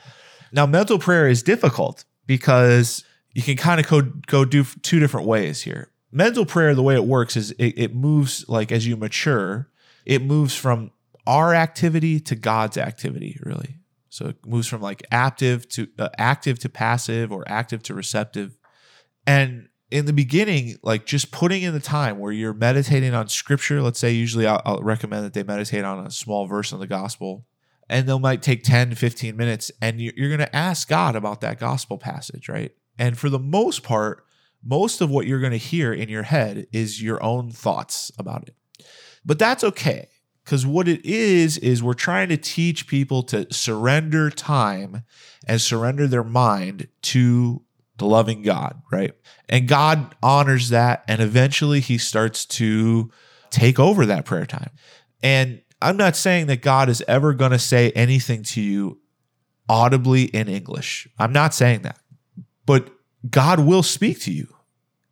Now, 0.53 0.67
mental 0.67 0.99
prayer 0.99 1.29
is 1.29 1.43
difficult 1.43 2.05
because 2.29 3.03
you 3.33 3.43
can 3.43 3.57
kind 3.57 3.81
of 3.81 3.89
go, 3.89 4.03
go 4.27 4.45
do 4.45 4.63
two 4.83 5.01
different 5.01 5.27
ways 5.27 5.63
here. 5.63 5.91
Mental 6.13 6.47
prayer, 6.47 6.77
the 6.77 6.83
way 6.83 6.95
it 6.95 7.05
works 7.05 7.37
is 7.37 7.51
it, 7.53 7.75
it 7.77 7.95
moves 7.95 8.49
like 8.49 8.71
as 8.71 8.87
you 8.87 8.97
mature, 8.97 9.69
it 10.07 10.23
moves 10.23 10.55
from 10.55 10.93
our 11.27 11.55
activity 11.55 12.21
to 12.21 12.37
God's 12.37 12.79
activity, 12.79 13.39
really. 13.43 13.77
So 14.09 14.27
it 14.27 14.47
moves 14.47 14.69
from 14.69 14.81
like 14.81 15.03
active 15.11 15.69
to 15.71 15.89
uh, 15.99 16.09
active 16.17 16.59
to 16.61 16.69
passive 16.69 17.33
or 17.33 17.45
active 17.47 17.83
to 17.85 17.95
receptive. 17.95 18.57
And 19.27 19.69
in 19.91 20.07
the 20.07 20.13
beginning, 20.13 20.77
like 20.83 21.05
just 21.05 21.31
putting 21.31 21.63
in 21.63 21.75
the 21.75 21.81
time 21.81 22.19
where 22.19 22.33
you're 22.33 22.55
meditating 22.55 23.15
on 23.15 23.29
scripture, 23.29 23.83
let's 23.83 23.99
say 23.99 24.13
usually 24.13 24.47
I'll, 24.47 24.63
I'll 24.65 24.83
recommend 24.83 25.25
that 25.25 25.35
they 25.35 25.43
meditate 25.43 25.85
on 25.85 26.07
a 26.07 26.11
small 26.11 26.47
verse 26.47 26.73
in 26.73 26.79
the 26.79 26.87
gospel 26.87 27.45
and 27.89 28.09
they 28.09 28.19
might 28.19 28.43
take 28.43 28.63
10 28.63 28.95
15 28.95 29.37
minutes 29.37 29.71
and 29.81 30.01
you're 30.01 30.29
going 30.29 30.39
to 30.39 30.57
ask 30.57 30.89
god 30.89 31.17
about 31.17 31.41
that 31.41 31.59
gospel 31.59 31.99
passage 31.99 32.49
right? 32.49 32.73
And 32.99 33.17
for 33.17 33.31
the 33.31 33.39
most 33.39 33.83
part 33.83 34.25
most 34.65 35.01
of 35.01 35.11
what 35.11 35.27
you're 35.27 35.41
going 35.41 35.53
to 35.53 35.57
hear 35.57 35.93
in 35.93 36.09
your 36.09 36.25
head 36.25 36.67
is 36.73 37.03
your 37.03 37.23
own 37.23 37.51
thoughts 37.51 38.11
about 38.19 38.49
it. 38.49 38.55
But 39.25 39.39
that's 39.39 39.63
okay 39.63 40.09
because 40.45 40.67
what 40.67 40.89
it 40.89 41.05
is 41.05 41.59
is 41.59 41.83
we're 41.83 41.95
trying 41.95 42.29
to 42.31 42.37
teach 42.37 42.87
people 42.87 43.23
to 43.25 43.47
surrender 43.53 44.31
time 44.31 45.05
and 45.47 45.61
surrender 45.61 46.07
their 46.07 46.25
mind 46.25 46.89
to 47.03 47.63
the 47.99 48.07
loving 48.07 48.43
god 48.43 48.81
right? 48.91 49.13
And 49.49 49.69
god 49.69 50.15
honors 50.23 50.71
that 50.71 51.05
and 51.09 51.21
eventually 51.21 51.81
he 51.81 51.99
starts 51.99 52.45
to 52.47 53.11
take 53.51 53.79
over 53.79 54.07
that 54.07 54.25
prayer 54.25 54.47
time. 54.47 54.71
And 55.23 55.63
I'm 55.81 55.97
not 55.97 56.17
saying 56.17 56.47
that 56.47 56.63
God 56.63 56.89
is 56.89 57.03
ever 57.07 57.35
going 57.35 57.53
to 57.53 57.59
say 57.59 57.91
anything 57.93 58.43
to 58.45 58.61
you 58.61 59.01
audibly 59.69 60.25
in 60.25 60.49
English. 60.49 61.09
I'm 61.19 61.33
not 61.33 61.55
saying 61.55 61.83
that. 61.83 61.99
But 62.67 62.91
God 63.29 63.61
will 63.61 63.83
speak 63.83 64.21
to 64.23 64.33
you. 64.33 64.55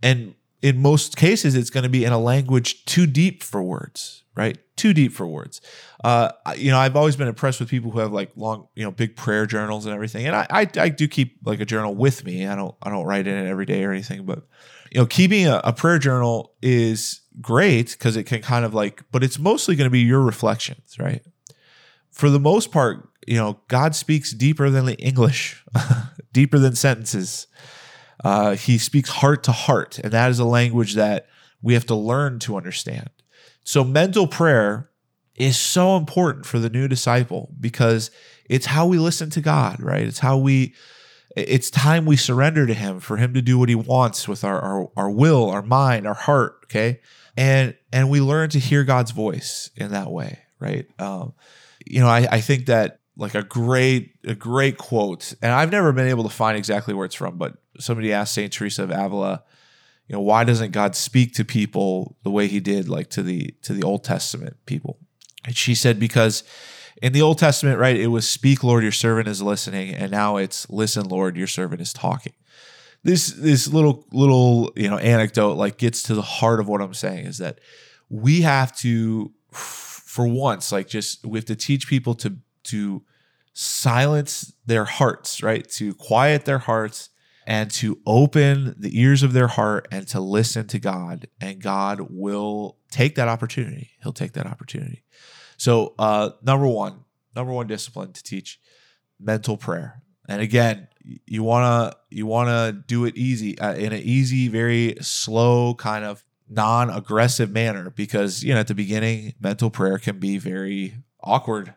And 0.03 0.35
in 0.63 0.81
most 0.81 1.17
cases, 1.17 1.55
it's 1.55 1.71
going 1.71 1.85
to 1.85 1.91
be 1.91 2.05
in 2.05 2.13
a 2.13 2.19
language 2.19 2.85
too 2.85 3.07
deep 3.07 3.43
for 3.43 3.63
words, 3.63 4.25
right? 4.35 4.59
Too 4.77 4.93
deep 4.93 5.13
for 5.13 5.27
words. 5.27 5.61
Uh, 6.03 6.33
you 6.57 6.71
know, 6.71 6.79
I've 6.79 6.97
always 6.97 7.17
been 7.17 7.29
impressed 7.29 7.61
with 7.61 7.69
people 7.69 7.91
who 7.91 8.01
have 8.01 8.13
like 8.13 8.33
long, 8.37 8.69
you 8.75 8.85
know, 8.85 8.91
big 8.91 9.17
prayer 9.17 9.47
journals 9.47 9.87
and 9.87 9.95
everything. 9.95 10.27
And 10.27 10.37
I, 10.37 10.47
I, 10.51 10.71
I 10.79 10.89
do 10.89 11.09
keep 11.09 11.39
like 11.45 11.61
a 11.61 11.65
journal 11.65 11.95
with 11.95 12.25
me. 12.25 12.47
I 12.47 12.57
don't, 12.57 12.75
I 12.83 12.91
don't 12.91 13.05
write 13.05 13.27
in 13.27 13.35
it 13.37 13.49
every 13.49 13.67
day 13.67 13.85
or 13.85 13.93
anything, 13.93 14.25
but 14.25 14.47
you 14.91 15.01
know, 15.01 15.07
keeping 15.07 15.47
a, 15.47 15.61
a 15.65 15.73
prayer 15.73 15.99
journal 15.99 16.55
is 16.63 17.21
great 17.41 17.93
because 17.93 18.17
it 18.17 18.25
can 18.25 18.43
kind 18.43 18.65
of 18.65 18.75
like, 18.75 19.03
but 19.13 19.23
it's 19.23 19.39
mostly 19.39 19.77
going 19.77 19.87
to 19.87 19.91
be 19.91 20.01
your 20.01 20.21
reflections, 20.21 20.97
right? 20.99 21.23
For 22.11 22.31
the 22.31 22.41
most 22.41 22.73
part, 22.73 23.09
you 23.27 23.37
know, 23.37 23.61
God 23.69 23.95
speaks 23.95 24.33
deeper 24.33 24.71
than 24.71 24.87
the 24.87 24.95
English, 24.95 25.63
deeper 26.33 26.59
than 26.59 26.75
sentences. 26.75 27.47
Uh, 28.25 28.57
he 28.57 28.79
speaks 28.79 29.11
heart 29.11 29.43
to 29.45 29.53
heart, 29.53 29.99
and 29.99 30.13
that 30.13 30.31
is 30.31 30.39
a 30.39 30.45
language 30.45 30.95
that 30.95 31.27
we 31.63 31.75
have 31.75 31.87
to 31.87 31.95
learn 31.95 32.39
to 32.41 32.57
understand. 32.57 33.11
So, 33.65 33.85
mental 33.85 34.27
prayer 34.27 34.91
is 35.35 35.59
so 35.59 35.97
important 35.97 36.47
for 36.47 36.59
the 36.59 36.71
new 36.71 36.89
disciple 36.89 37.53
because 37.61 38.11
it's 38.49 38.67
how 38.67 38.87
we 38.87 38.99
listen 38.99 39.29
to 39.31 39.41
God, 39.41 39.83
right? 39.83 40.03
It's 40.03 40.21
how 40.21 40.39
we 40.39 40.75
it's 41.37 41.69
time 41.69 42.07
we 42.07 42.17
surrender 42.17 42.67
to 42.67 42.73
him 42.73 42.99
for 42.99 43.19
him 43.19 43.35
to 43.35 43.43
do 43.43 43.59
what 43.59 43.69
he 43.69 43.75
wants 43.75 44.27
with 44.27 44.43
our, 44.43 44.59
our, 44.59 44.91
our 44.97 45.11
will, 45.11 45.51
our 45.51 45.61
mind, 45.61 46.07
our 46.07 46.15
heart. 46.15 46.61
Okay. 46.65 47.01
And, 47.37 47.75
and 47.93 48.09
we 48.09 48.21
learn 48.21 48.51
to 48.51 48.59
hear 48.59 48.85
God's 48.85 49.11
voice 49.11 49.71
in 49.77 49.91
that 49.93 50.11
way. 50.11 50.39
Right. 50.59 50.87
Um, 50.99 51.35
you 51.85 52.01
know, 52.01 52.09
I, 52.09 52.27
I 52.31 52.41
think 52.41 52.67
that 52.67 53.01
like 53.17 53.35
a 53.35 53.43
great, 53.43 54.15
a 54.25 54.35
great 54.35 54.79
quote, 54.79 55.35
and 55.43 55.53
I've 55.53 55.71
never 55.71 55.93
been 55.93 56.09
able 56.09 56.25
to 56.25 56.31
find 56.31 56.57
exactly 56.57 56.95
where 56.95 57.07
it's 57.07 57.15
from, 57.15 57.37
but 57.39 57.55
somebody 57.79 58.13
asked 58.13 58.35
St. 58.35 58.53
Teresa 58.53 58.85
of 58.85 58.91
Avila, 58.91 59.43
you 60.07 60.15
know, 60.15 60.21
why 60.21 60.45
doesn't 60.45 60.71
God 60.71 60.95
speak 60.95 61.35
to 61.35 61.45
people 61.45 62.17
the 62.23 62.31
way 62.31 62.47
he 62.47 62.61
did 62.61 62.89
like 62.89 63.11
to 63.11 63.23
the, 63.23 63.55
to 63.63 63.73
the 63.73 63.83
Old 63.83 64.05
Testament 64.05 64.57
people? 64.67 64.99
And 65.45 65.57
she 65.57 65.75
said, 65.75 65.99
because 65.99 66.43
in 67.03 67.13
the 67.13 67.23
Old 67.23 67.39
Testament, 67.39 67.79
right, 67.79 67.97
it 67.97 68.09
was 68.09 68.29
speak, 68.29 68.65
Lord, 68.65 68.83
your 68.83 68.93
servant 68.93 69.29
is 69.29 69.43
listening, 69.43 69.95
and 69.95 70.11
now 70.11 70.37
it's 70.37 70.69
listen, 70.71 71.09
Lord, 71.09 71.37
your 71.37 71.47
servant 71.47 71.81
is 71.81 71.93
talking. 71.93 72.33
This 73.07 73.29
this 73.29 73.69
little 73.69 74.05
little 74.13 74.73
you 74.75 74.91
know 74.91 74.99
anecdote 74.99 75.55
like 75.55 75.79
gets 75.79 76.03
to 76.05 76.15
the 76.15 76.23
heart 76.23 76.59
of 76.59 76.69
what 76.69 76.83
I'm 76.83 76.95
saying 76.95 77.27
is 77.27 77.39
that 77.39 77.61
we 78.09 78.43
have 78.43 78.77
to, 78.79 79.33
for 79.51 80.27
once, 80.27 80.73
like 80.73 80.89
just 80.89 81.25
we 81.25 81.39
have 81.39 81.45
to 81.47 81.57
teach 81.57 81.87
people 81.87 82.15
to 82.17 82.39
to 82.65 83.05
silence 83.53 84.53
their 84.67 84.85
hearts, 84.85 85.43
right, 85.43 85.69
to 85.71 85.95
quiet 85.95 86.45
their 86.47 86.59
hearts 86.59 87.11
and 87.47 87.71
to 87.71 88.01
open 88.07 88.75
the 88.77 89.01
ears 89.01 89.23
of 89.23 89.33
their 89.33 89.47
heart 89.47 89.87
and 89.93 90.09
to 90.09 90.21
listen 90.21 90.67
to 90.67 90.81
God, 90.81 91.29
and 91.41 91.63
God 91.63 92.09
will 92.11 92.77
take 92.91 93.15
that 93.15 93.29
opportunity. 93.29 93.93
He'll 94.03 94.13
take 94.13 94.33
that 94.33 94.47
opportunity. 94.47 95.05
So, 95.57 95.95
uh, 95.99 96.31
number 96.43 96.67
one, 96.67 97.05
number 97.37 97.53
one 97.53 97.69
discipline 97.69 98.13
to 98.13 98.23
teach 98.23 98.61
mental 99.21 99.57
prayer. 99.57 100.03
And 100.29 100.43
again, 100.43 100.89
you 101.27 101.43
wanna 101.43 101.95
you 102.11 102.27
wanna 102.27 102.73
do 102.73 103.05
it 103.05 103.17
easy 103.17 103.59
uh, 103.59 103.75
in 103.75 103.93
an 103.93 104.03
easy, 104.03 104.49
very 104.49 104.97
slow 105.01 105.75
kind 105.75 106.05
of 106.05 106.25
non-aggressive 106.49 107.51
manner 107.51 107.91
because 107.91 108.45
you 108.45 108.55
know 108.55 108.61
at 108.61 108.69
the 108.69 108.75
beginning 108.75 109.35
mental 109.41 109.69
prayer 109.69 109.99
can 109.99 110.19
be 110.19 110.39
very 110.39 110.95
awkward 111.21 111.75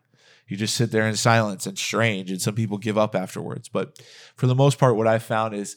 you 0.48 0.56
just 0.56 0.76
sit 0.76 0.92
there 0.92 1.08
in 1.08 1.16
silence 1.16 1.66
and 1.66 1.76
strange 1.76 2.30
and 2.30 2.40
some 2.40 2.54
people 2.54 2.78
give 2.78 2.96
up 2.96 3.16
afterwards 3.16 3.68
but 3.68 4.00
for 4.36 4.46
the 4.46 4.54
most 4.54 4.78
part 4.78 4.96
what 4.96 5.08
i've 5.08 5.24
found 5.24 5.56
is 5.56 5.76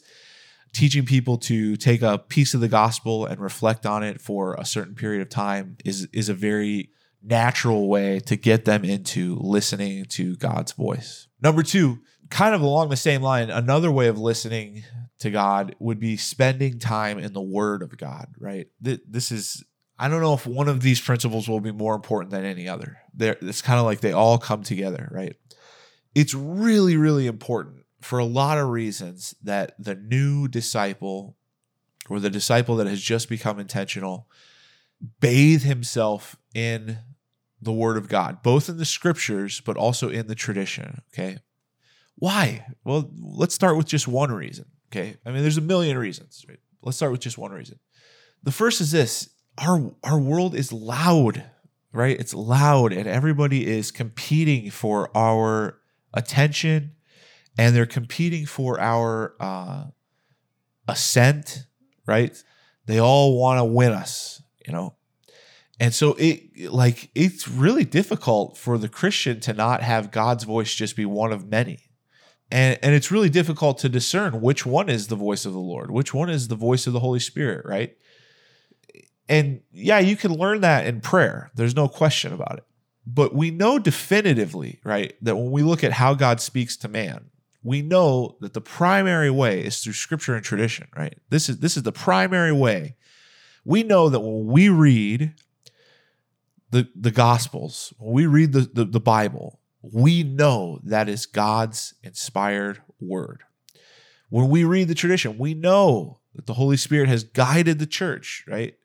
teaching 0.73 1.05
people 1.05 1.37
to 1.37 1.75
take 1.75 2.03
a 2.03 2.17
piece 2.17 2.53
of 2.53 2.61
the 2.61 2.67
gospel 2.67 3.25
and 3.25 3.39
reflect 3.39 3.85
on 3.85 4.03
it 4.03 4.21
for 4.21 4.55
a 4.55 4.65
certain 4.65 4.95
period 4.95 5.23
of 5.23 5.29
time 5.29 5.77
is 5.83 6.07
is 6.13 6.29
a 6.29 6.33
very 6.33 6.89
natural 7.23 7.87
way 7.87 8.19
to 8.19 8.35
get 8.35 8.65
them 8.65 8.83
into 8.83 9.37
listening 9.39 10.03
to 10.03 10.35
God's 10.35 10.73
voice. 10.73 11.27
Number 11.41 11.63
two, 11.63 11.99
kind 12.33 12.55
of 12.55 12.61
along 12.61 12.89
the 12.89 12.97
same 12.97 13.21
line, 13.21 13.51
another 13.51 13.91
way 13.91 14.07
of 14.07 14.17
listening 14.17 14.83
to 15.19 15.29
God 15.29 15.75
would 15.77 15.99
be 15.99 16.17
spending 16.17 16.79
time 16.79 17.19
in 17.19 17.31
the 17.31 17.41
Word 17.41 17.83
of 17.83 17.95
God, 17.95 18.33
right? 18.39 18.67
This 18.81 19.31
is, 19.31 19.63
I 19.99 20.07
don't 20.09 20.19
know 20.19 20.33
if 20.33 20.47
one 20.47 20.67
of 20.67 20.81
these 20.81 20.99
principles 20.99 21.47
will 21.47 21.59
be 21.59 21.71
more 21.71 21.93
important 21.93 22.31
than 22.31 22.43
any 22.43 22.67
other. 22.67 22.97
There, 23.13 23.37
it's 23.39 23.61
kind 23.61 23.79
of 23.79 23.85
like 23.85 24.01
they 24.01 24.13
all 24.13 24.39
come 24.39 24.63
together, 24.63 25.09
right? 25.11 25.35
It's 26.15 26.33
really, 26.33 26.97
really 26.97 27.27
important 27.27 27.85
for 28.01 28.17
a 28.17 28.25
lot 28.25 28.57
of 28.57 28.69
reasons 28.69 29.35
that 29.43 29.75
the 29.77 29.95
new 29.95 30.47
disciple 30.47 31.37
or 32.09 32.19
the 32.19 32.31
disciple 32.31 32.75
that 32.77 32.87
has 32.87 33.01
just 33.01 33.29
become 33.29 33.59
intentional 33.59 34.27
bathe 35.19 35.61
himself 35.61 36.35
in 36.55 36.97
the 37.61 37.71
word 37.71 37.95
of 37.95 38.09
God, 38.09 38.41
both 38.41 38.69
in 38.69 38.77
the 38.77 38.85
scriptures, 38.85 39.61
but 39.61 39.77
also 39.77 40.09
in 40.09 40.25
the 40.25 40.35
tradition. 40.35 41.03
Okay. 41.13 41.37
Why? 42.15 42.65
Well, 42.83 43.11
let's 43.19 43.55
start 43.55 43.77
with 43.77 43.85
just 43.85 44.07
one 44.07 44.31
reason. 44.31 44.65
Okay. 44.91 45.17
I 45.25 45.31
mean, 45.31 45.41
there's 45.41 45.57
a 45.57 45.61
million 45.61 45.97
reasons. 45.97 46.45
Right? 46.47 46.59
Let's 46.81 46.97
start 46.97 47.11
with 47.11 47.21
just 47.21 47.37
one 47.37 47.51
reason. 47.51 47.79
The 48.43 48.51
first 48.51 48.81
is 48.81 48.91
this 48.91 49.29
our, 49.57 49.91
our 50.03 50.19
world 50.19 50.55
is 50.55 50.73
loud, 50.73 51.43
right? 51.91 52.19
It's 52.19 52.33
loud, 52.33 52.91
and 52.91 53.07
everybody 53.07 53.67
is 53.67 53.91
competing 53.91 54.71
for 54.71 55.15
our 55.15 55.79
attention 56.13 56.95
and 57.57 57.75
they're 57.75 57.85
competing 57.85 58.45
for 58.45 58.79
our 58.79 59.35
uh, 59.39 59.85
assent, 60.87 61.65
right? 62.05 62.41
They 62.85 62.99
all 62.99 63.39
want 63.39 63.59
to 63.59 63.63
win 63.63 63.91
us, 63.91 64.41
you 64.65 64.73
know. 64.73 64.95
And 65.79 65.93
so 65.93 66.15
it 66.19 66.71
like 66.71 67.09
it's 67.15 67.47
really 67.47 67.83
difficult 67.83 68.57
for 68.57 68.77
the 68.77 68.89
Christian 68.89 69.39
to 69.41 69.53
not 69.53 69.81
have 69.81 70.11
God's 70.11 70.43
voice 70.43 70.73
just 70.73 70.95
be 70.95 71.05
one 71.05 71.33
of 71.33 71.47
many. 71.47 71.79
And 72.53 72.77
and 72.83 72.93
it's 72.93 73.09
really 73.09 73.31
difficult 73.31 73.79
to 73.79 73.89
discern 73.89 74.39
which 74.39 74.63
one 74.63 74.87
is 74.87 75.07
the 75.07 75.15
voice 75.15 75.43
of 75.43 75.53
the 75.53 75.59
Lord, 75.59 75.89
which 75.89 76.13
one 76.13 76.29
is 76.29 76.49
the 76.49 76.55
voice 76.55 76.85
of 76.85 76.93
the 76.93 76.99
Holy 76.99 77.19
Spirit, 77.19 77.65
right? 77.65 77.97
And 79.27 79.61
yeah, 79.71 79.97
you 79.97 80.15
can 80.15 80.31
learn 80.31 80.61
that 80.61 80.85
in 80.85 81.01
prayer. 81.01 81.49
There's 81.55 81.75
no 81.75 81.87
question 81.87 82.31
about 82.31 82.59
it. 82.59 82.63
But 83.07 83.33
we 83.33 83.49
know 83.49 83.79
definitively, 83.79 84.79
right, 84.83 85.15
that 85.23 85.35
when 85.35 85.49
we 85.49 85.63
look 85.63 85.83
at 85.83 85.93
how 85.93 86.13
God 86.13 86.39
speaks 86.39 86.77
to 86.77 86.87
man, 86.87 87.31
we 87.63 87.81
know 87.81 88.37
that 88.41 88.53
the 88.53 88.61
primary 88.61 89.31
way 89.31 89.61
is 89.61 89.79
through 89.79 89.93
scripture 89.93 90.35
and 90.35 90.45
tradition, 90.45 90.87
right? 90.95 91.17
This 91.29 91.49
is 91.49 91.57
this 91.57 91.75
is 91.75 91.81
the 91.81 91.91
primary 91.91 92.53
way. 92.53 92.95
We 93.65 93.81
know 93.81 94.09
that 94.09 94.19
when 94.19 94.45
we 94.45 94.69
read 94.69 95.33
the 96.69 96.87
the 96.93 97.11
gospels, 97.11 97.95
when 97.97 98.13
we 98.13 98.27
read 98.27 98.53
the, 98.53 98.69
the, 98.71 98.85
the 98.85 98.99
Bible, 98.99 99.59
we 99.83 100.23
know 100.23 100.79
that 100.83 101.09
is 101.09 101.25
God's 101.25 101.93
inspired 102.01 102.81
word. 102.99 103.43
When 104.29 104.49
we 104.49 104.63
read 104.63 104.87
the 104.87 104.95
tradition, 104.95 105.37
we 105.37 105.53
know 105.53 106.19
that 106.35 106.47
the 106.47 106.53
Holy 106.53 106.77
Spirit 106.77 107.09
has 107.09 107.23
guided 107.23 107.79
the 107.79 107.85
church, 107.85 108.45
right, 108.47 108.75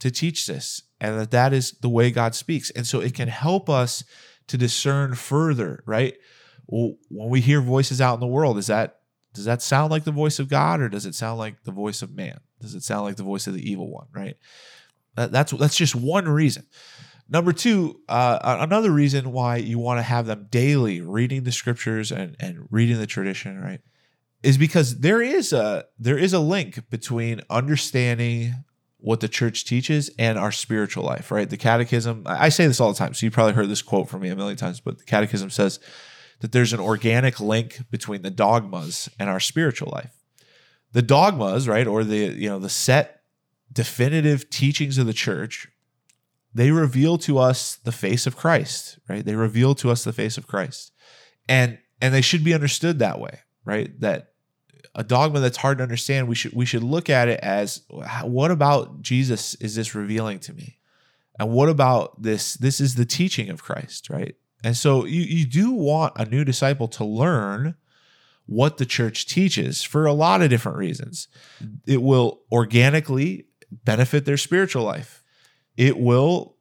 to 0.00 0.10
teach 0.10 0.46
this, 0.46 0.82
and 1.00 1.18
that 1.18 1.30
that 1.30 1.52
is 1.52 1.72
the 1.80 1.88
way 1.88 2.10
God 2.10 2.34
speaks. 2.34 2.70
And 2.70 2.86
so 2.86 3.00
it 3.00 3.14
can 3.14 3.28
help 3.28 3.70
us 3.70 4.04
to 4.48 4.58
discern 4.58 5.14
further, 5.14 5.82
right? 5.86 6.18
When 6.66 6.96
we 7.08 7.40
hear 7.40 7.60
voices 7.60 8.00
out 8.00 8.14
in 8.14 8.20
the 8.20 8.26
world, 8.26 8.58
is 8.58 8.66
that 8.66 8.96
does 9.32 9.44
that 9.44 9.62
sound 9.62 9.92
like 9.92 10.04
the 10.04 10.10
voice 10.10 10.40
of 10.40 10.48
God 10.48 10.80
or 10.80 10.88
does 10.88 11.06
it 11.06 11.14
sound 11.14 11.38
like 11.38 11.62
the 11.62 11.70
voice 11.70 12.02
of 12.02 12.14
man? 12.14 12.40
Does 12.60 12.74
it 12.74 12.82
sound 12.82 13.04
like 13.04 13.16
the 13.16 13.22
voice 13.22 13.46
of 13.46 13.54
the 13.54 13.70
evil 13.70 13.88
one, 13.90 14.08
right? 14.12 14.36
That's 15.14 15.52
that's 15.52 15.76
just 15.76 15.94
one 15.94 16.28
reason. 16.28 16.66
Number 17.32 17.52
two, 17.52 18.00
uh, 18.08 18.56
another 18.60 18.90
reason 18.90 19.30
why 19.30 19.56
you 19.56 19.78
want 19.78 19.98
to 19.98 20.02
have 20.02 20.26
them 20.26 20.48
daily 20.50 21.00
reading 21.00 21.44
the 21.44 21.52
scriptures 21.52 22.10
and, 22.10 22.36
and 22.40 22.66
reading 22.70 22.98
the 22.98 23.06
tradition, 23.06 23.60
right, 23.60 23.80
is 24.42 24.58
because 24.58 24.98
there 24.98 25.22
is 25.22 25.52
a 25.52 25.84
there 25.96 26.18
is 26.18 26.32
a 26.32 26.40
link 26.40 26.90
between 26.90 27.40
understanding 27.48 28.54
what 28.98 29.20
the 29.20 29.28
church 29.28 29.64
teaches 29.64 30.10
and 30.18 30.38
our 30.38 30.50
spiritual 30.50 31.04
life, 31.04 31.30
right? 31.30 31.48
The 31.48 31.56
catechism, 31.56 32.24
I 32.26 32.48
say 32.48 32.66
this 32.66 32.80
all 32.80 32.92
the 32.92 32.98
time, 32.98 33.14
so 33.14 33.24
you 33.24 33.30
probably 33.30 33.54
heard 33.54 33.68
this 33.68 33.80
quote 33.80 34.08
from 34.08 34.22
me 34.22 34.28
a 34.28 34.36
million 34.36 34.56
times, 34.56 34.80
but 34.80 34.98
the 34.98 35.04
catechism 35.04 35.50
says 35.50 35.78
that 36.40 36.50
there's 36.50 36.72
an 36.72 36.80
organic 36.80 37.38
link 37.38 37.78
between 37.90 38.22
the 38.22 38.30
dogmas 38.30 39.08
and 39.18 39.30
our 39.30 39.40
spiritual 39.40 39.90
life. 39.92 40.12
The 40.92 41.02
dogmas, 41.02 41.68
right, 41.68 41.86
or 41.86 42.02
the 42.02 42.16
you 42.16 42.48
know 42.48 42.58
the 42.58 42.68
set 42.68 43.22
definitive 43.72 44.50
teachings 44.50 44.98
of 44.98 45.06
the 45.06 45.12
church 45.12 45.68
they 46.52 46.70
reveal 46.70 47.18
to 47.18 47.38
us 47.38 47.76
the 47.76 47.92
face 47.92 48.26
of 48.26 48.36
Christ, 48.36 48.98
right? 49.08 49.24
They 49.24 49.34
reveal 49.34 49.74
to 49.76 49.90
us 49.90 50.04
the 50.04 50.12
face 50.12 50.36
of 50.36 50.46
Christ. 50.46 50.92
And 51.48 51.78
and 52.02 52.14
they 52.14 52.22
should 52.22 52.44
be 52.44 52.54
understood 52.54 52.98
that 52.98 53.20
way, 53.20 53.40
right? 53.64 53.98
That 54.00 54.32
a 54.94 55.04
dogma 55.04 55.40
that's 55.40 55.58
hard 55.58 55.78
to 55.78 55.84
understand, 55.84 56.28
we 56.28 56.34
should 56.34 56.52
we 56.52 56.66
should 56.66 56.82
look 56.82 57.08
at 57.08 57.28
it 57.28 57.40
as 57.40 57.82
what 58.22 58.50
about 58.50 59.00
Jesus 59.00 59.54
is 59.56 59.74
this 59.74 59.94
revealing 59.94 60.40
to 60.40 60.52
me? 60.52 60.78
And 61.38 61.50
what 61.50 61.68
about 61.68 62.20
this 62.22 62.54
this 62.54 62.80
is 62.80 62.96
the 62.96 63.04
teaching 63.04 63.48
of 63.48 63.62
Christ, 63.62 64.10
right? 64.10 64.34
And 64.64 64.76
so 64.76 65.04
you 65.04 65.22
you 65.22 65.46
do 65.46 65.70
want 65.70 66.14
a 66.16 66.24
new 66.24 66.44
disciple 66.44 66.88
to 66.88 67.04
learn 67.04 67.76
what 68.46 68.78
the 68.78 68.86
church 68.86 69.26
teaches 69.26 69.82
for 69.84 70.06
a 70.06 70.12
lot 70.12 70.42
of 70.42 70.50
different 70.50 70.76
reasons. 70.76 71.28
It 71.86 72.02
will 72.02 72.40
organically 72.50 73.46
benefit 73.84 74.24
their 74.24 74.36
spiritual 74.36 74.82
life 74.82 75.19
it 75.80 75.98
will 75.98 76.56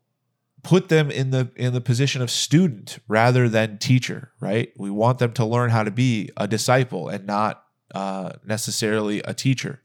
put 0.64 0.88
them 0.88 1.12
in 1.12 1.32
the 1.32 1.52
in 1.58 1.74
the 1.74 1.82
position 1.82 2.22
of 2.22 2.32
student 2.32 3.00
rather 3.10 3.50
than 3.50 3.78
teacher 3.78 4.32
right? 4.40 4.72
We 4.78 4.90
want 4.90 5.20
them 5.20 5.34
to 5.34 5.46
learn 5.46 5.72
how 5.72 5.84
to 5.84 5.92
be 5.92 6.30
a 6.38 6.48
disciple 6.48 7.10
and 7.10 7.28
not 7.28 7.66
uh, 7.94 8.32
necessarily 8.46 9.20
a 9.26 9.34
teacher 9.34 9.82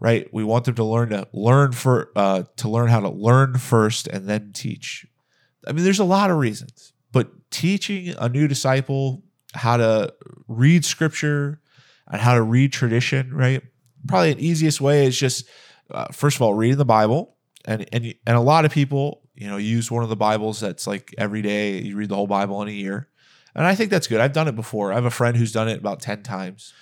right? 0.00 0.28
We 0.32 0.42
want 0.42 0.64
them 0.64 0.74
to 0.76 0.84
learn 0.84 1.10
to 1.10 1.28
learn 1.34 1.72
for 1.72 2.10
uh, 2.16 2.44
to 2.56 2.68
learn 2.68 2.88
how 2.88 3.00
to 3.00 3.10
learn 3.10 3.58
first 3.58 4.06
and 4.06 4.26
then 4.26 4.52
teach. 4.54 5.06
I 5.66 5.72
mean 5.72 5.84
there's 5.84 5.98
a 5.98 6.04
lot 6.04 6.30
of 6.30 6.38
reasons 6.38 6.94
but 7.12 7.28
teaching 7.50 8.14
a 8.18 8.30
new 8.30 8.48
disciple 8.48 9.22
how 9.52 9.76
to 9.76 10.14
read 10.48 10.86
scripture 10.86 11.60
and 12.08 12.22
how 12.22 12.34
to 12.34 12.42
read 12.42 12.72
tradition 12.72 13.34
right? 13.34 13.62
Probably 14.08 14.32
the 14.32 14.46
easiest 14.46 14.80
way 14.80 15.04
is 15.04 15.18
just 15.18 15.46
uh, 15.90 16.06
first 16.06 16.36
of 16.36 16.42
all 16.42 16.54
reading 16.54 16.78
the 16.78 16.86
bible 16.86 17.35
and 17.66 17.86
and 17.92 18.14
and 18.26 18.36
a 18.36 18.40
lot 18.40 18.64
of 18.64 18.72
people 18.72 19.22
you 19.34 19.48
know 19.48 19.56
use 19.56 19.90
one 19.90 20.02
of 20.02 20.08
the 20.08 20.16
bibles 20.16 20.60
that's 20.60 20.86
like 20.86 21.14
every 21.18 21.42
day 21.42 21.78
you 21.80 21.96
read 21.96 22.08
the 22.08 22.14
whole 22.14 22.26
bible 22.26 22.62
in 22.62 22.68
a 22.68 22.72
year. 22.72 23.08
And 23.54 23.66
i 23.66 23.74
think 23.74 23.90
that's 23.90 24.06
good. 24.06 24.20
I've 24.20 24.34
done 24.34 24.48
it 24.48 24.56
before. 24.56 24.92
I 24.92 24.96
have 24.96 25.06
a 25.06 25.10
friend 25.10 25.36
who's 25.36 25.52
done 25.52 25.68
it 25.68 25.78
about 25.78 26.00
10 26.00 26.22
times 26.22 26.74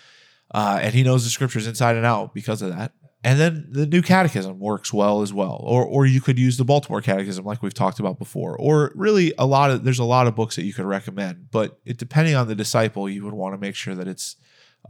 uh, 0.53 0.79
and 0.81 0.95
he 0.95 1.03
knows 1.03 1.25
the 1.25 1.31
scriptures 1.31 1.67
inside 1.67 1.97
and 1.97 2.07
out 2.07 2.33
because 2.33 2.63
of 2.63 2.71
that. 2.71 2.93
And 3.25 3.41
then 3.41 3.67
the 3.71 3.87
new 3.87 4.03
catechism 4.03 4.59
works 4.61 4.93
well 4.93 5.23
as 5.23 5.33
well. 5.33 5.59
Or 5.65 5.83
or 5.85 6.05
you 6.05 6.21
could 6.21 6.39
use 6.39 6.59
the 6.59 6.65
baltimore 6.65 7.01
catechism 7.01 7.45
like 7.45 7.63
we've 7.63 7.73
talked 7.73 7.99
about 7.99 8.19
before. 8.19 8.57
Or 8.59 8.93
really 8.95 9.33
a 9.39 9.47
lot 9.47 9.71
of 9.71 9.83
there's 9.83 9.99
a 9.99 10.05
lot 10.05 10.27
of 10.27 10.37
books 10.37 10.57
that 10.57 10.65
you 10.65 10.75
could 10.75 10.85
recommend 10.85 11.51
but 11.51 11.81
it, 11.85 11.97
depending 11.97 12.35
on 12.35 12.49
the 12.49 12.55
disciple 12.55 13.09
you 13.09 13.25
would 13.25 13.35
want 13.35 13.55
to 13.55 13.59
make 13.59 13.75
sure 13.75 13.95
that 13.95 14.07
it's 14.07 14.37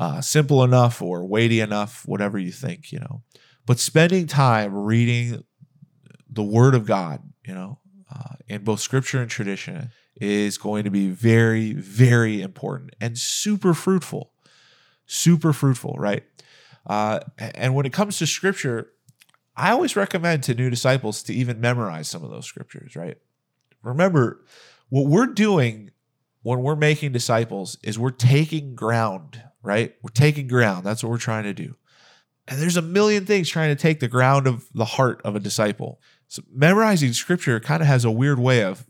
uh, 0.00 0.20
simple 0.20 0.64
enough 0.64 1.00
or 1.00 1.24
weighty 1.24 1.60
enough 1.60 2.02
whatever 2.06 2.36
you 2.36 2.50
think 2.50 2.90
you 2.90 2.98
know. 2.98 3.22
But 3.66 3.78
spending 3.78 4.26
time 4.26 4.74
reading 4.74 5.44
the 6.34 6.42
Word 6.42 6.74
of 6.74 6.86
God, 6.86 7.22
you 7.46 7.54
know, 7.54 7.78
uh, 8.14 8.34
in 8.48 8.64
both 8.64 8.80
Scripture 8.80 9.20
and 9.20 9.30
tradition, 9.30 9.90
is 10.20 10.58
going 10.58 10.84
to 10.84 10.90
be 10.90 11.08
very, 11.08 11.72
very 11.72 12.40
important 12.40 12.94
and 13.00 13.18
super 13.18 13.74
fruitful. 13.74 14.30
Super 15.06 15.52
fruitful, 15.52 15.96
right? 15.98 16.24
Uh, 16.86 17.20
and 17.38 17.74
when 17.74 17.84
it 17.84 17.92
comes 17.92 18.18
to 18.18 18.26
Scripture, 18.26 18.90
I 19.56 19.70
always 19.70 19.96
recommend 19.96 20.42
to 20.44 20.54
new 20.54 20.70
disciples 20.70 21.22
to 21.24 21.34
even 21.34 21.60
memorize 21.60 22.08
some 22.08 22.24
of 22.24 22.30
those 22.30 22.46
scriptures, 22.46 22.96
right? 22.96 23.16
Remember, 23.82 24.44
what 24.88 25.06
we're 25.06 25.26
doing 25.26 25.90
when 26.42 26.60
we're 26.60 26.76
making 26.76 27.12
disciples 27.12 27.78
is 27.82 27.98
we're 27.98 28.10
taking 28.10 28.74
ground, 28.74 29.42
right? 29.62 29.94
We're 30.02 30.10
taking 30.12 30.48
ground. 30.48 30.84
That's 30.84 31.02
what 31.02 31.10
we're 31.10 31.18
trying 31.18 31.44
to 31.44 31.54
do. 31.54 31.76
And 32.48 32.60
there's 32.60 32.76
a 32.76 32.82
million 32.82 33.24
things 33.24 33.48
trying 33.48 33.74
to 33.74 33.80
take 33.80 34.00
the 34.00 34.08
ground 34.08 34.46
of 34.46 34.68
the 34.74 34.84
heart 34.84 35.22
of 35.24 35.36
a 35.36 35.40
disciple. 35.40 36.00
So 36.28 36.42
memorizing 36.52 37.12
scripture 37.12 37.60
kind 37.60 37.80
of 37.80 37.86
has 37.86 38.04
a 38.04 38.10
weird 38.10 38.38
way 38.38 38.62
of 38.62 38.86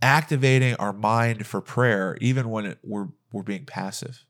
activating 0.00 0.74
our 0.76 0.92
mind 0.92 1.46
for 1.46 1.60
prayer, 1.60 2.16
even 2.20 2.50
when 2.50 2.66
it, 2.66 2.78
we're 2.82 3.08
we're 3.32 3.42
being 3.42 3.66
passive, 3.66 4.24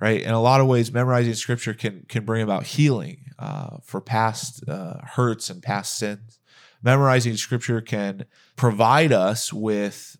right? 0.00 0.20
In 0.20 0.30
a 0.30 0.40
lot 0.40 0.60
of 0.60 0.66
ways, 0.66 0.92
memorizing 0.92 1.34
scripture 1.34 1.74
can 1.74 2.04
can 2.08 2.24
bring 2.24 2.42
about 2.42 2.64
healing 2.64 3.32
uh, 3.38 3.78
for 3.82 4.00
past 4.00 4.66
uh, 4.68 4.98
hurts 5.02 5.50
and 5.50 5.62
past 5.62 5.96
sins. 5.98 6.38
Memorizing 6.82 7.36
scripture 7.36 7.80
can 7.80 8.24
provide 8.54 9.12
us 9.12 9.52
with 9.52 10.16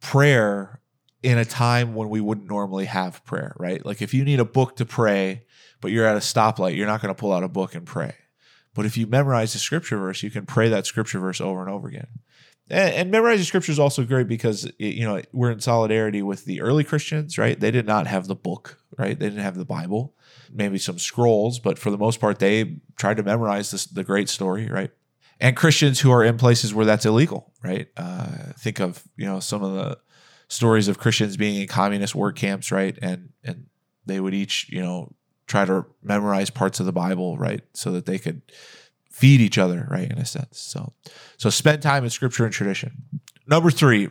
prayer 0.00 0.80
in 1.22 1.38
a 1.38 1.44
time 1.44 1.94
when 1.94 2.08
we 2.08 2.20
wouldn't 2.20 2.48
normally 2.48 2.86
have 2.86 3.24
prayer, 3.24 3.54
right? 3.58 3.84
Like 3.84 4.02
if 4.02 4.14
you 4.14 4.24
need 4.24 4.40
a 4.40 4.44
book 4.44 4.76
to 4.76 4.86
pray, 4.86 5.44
but 5.80 5.92
you're 5.92 6.06
at 6.06 6.16
a 6.16 6.20
stoplight, 6.20 6.76
you're 6.76 6.86
not 6.86 7.02
going 7.02 7.14
to 7.14 7.20
pull 7.20 7.32
out 7.32 7.44
a 7.44 7.48
book 7.48 7.74
and 7.74 7.86
pray 7.86 8.14
but 8.80 8.86
if 8.86 8.96
you 8.96 9.06
memorize 9.06 9.52
the 9.52 9.58
scripture 9.58 9.98
verse, 9.98 10.22
you 10.22 10.30
can 10.30 10.46
pray 10.46 10.70
that 10.70 10.86
scripture 10.86 11.18
verse 11.18 11.38
over 11.38 11.60
and 11.60 11.68
over 11.68 11.86
again. 11.86 12.06
And, 12.70 12.94
and 12.94 13.10
memorizing 13.10 13.44
scripture 13.44 13.72
is 13.72 13.78
also 13.78 14.04
great 14.04 14.26
because 14.26 14.64
it, 14.64 14.74
you 14.78 15.04
know 15.04 15.20
we're 15.34 15.50
in 15.50 15.60
solidarity 15.60 16.22
with 16.22 16.46
the 16.46 16.62
early 16.62 16.82
Christians, 16.82 17.36
right? 17.36 17.60
They 17.60 17.70
did 17.70 17.86
not 17.86 18.06
have 18.06 18.26
the 18.26 18.34
book, 18.34 18.78
right? 18.96 19.18
They 19.18 19.26
didn't 19.26 19.44
have 19.44 19.58
the 19.58 19.66
Bible, 19.66 20.14
maybe 20.50 20.78
some 20.78 20.98
scrolls, 20.98 21.58
but 21.58 21.78
for 21.78 21.90
the 21.90 21.98
most 21.98 22.20
part, 22.20 22.38
they 22.38 22.78
tried 22.96 23.18
to 23.18 23.22
memorize 23.22 23.70
this, 23.70 23.84
the 23.84 24.02
great 24.02 24.30
story, 24.30 24.66
right? 24.66 24.90
And 25.40 25.54
Christians 25.54 26.00
who 26.00 26.10
are 26.10 26.24
in 26.24 26.38
places 26.38 26.72
where 26.72 26.86
that's 26.86 27.04
illegal, 27.04 27.52
right? 27.62 27.88
Uh, 27.98 28.54
think 28.58 28.80
of 28.80 29.04
you 29.18 29.26
know 29.26 29.40
some 29.40 29.62
of 29.62 29.74
the 29.74 29.98
stories 30.48 30.88
of 30.88 30.96
Christians 30.96 31.36
being 31.36 31.60
in 31.60 31.68
communist 31.68 32.14
work 32.14 32.34
camps, 32.34 32.72
right? 32.72 32.98
And 33.02 33.28
and 33.44 33.66
they 34.06 34.20
would 34.20 34.32
each 34.32 34.70
you 34.70 34.80
know 34.80 35.12
try 35.50 35.64
to 35.64 35.84
memorize 36.02 36.48
parts 36.48 36.80
of 36.80 36.86
the 36.86 36.92
Bible, 36.92 37.36
right? 37.36 37.62
So 37.74 37.90
that 37.92 38.06
they 38.06 38.18
could 38.18 38.42
feed 39.10 39.40
each 39.40 39.58
other, 39.58 39.86
right? 39.90 40.10
In 40.10 40.18
a 40.18 40.24
sense. 40.24 40.58
So, 40.58 40.92
so 41.36 41.50
spend 41.50 41.82
time 41.82 42.04
in 42.04 42.10
scripture 42.10 42.44
and 42.44 42.54
tradition. 42.54 43.02
Number 43.46 43.70
three, 43.70 44.08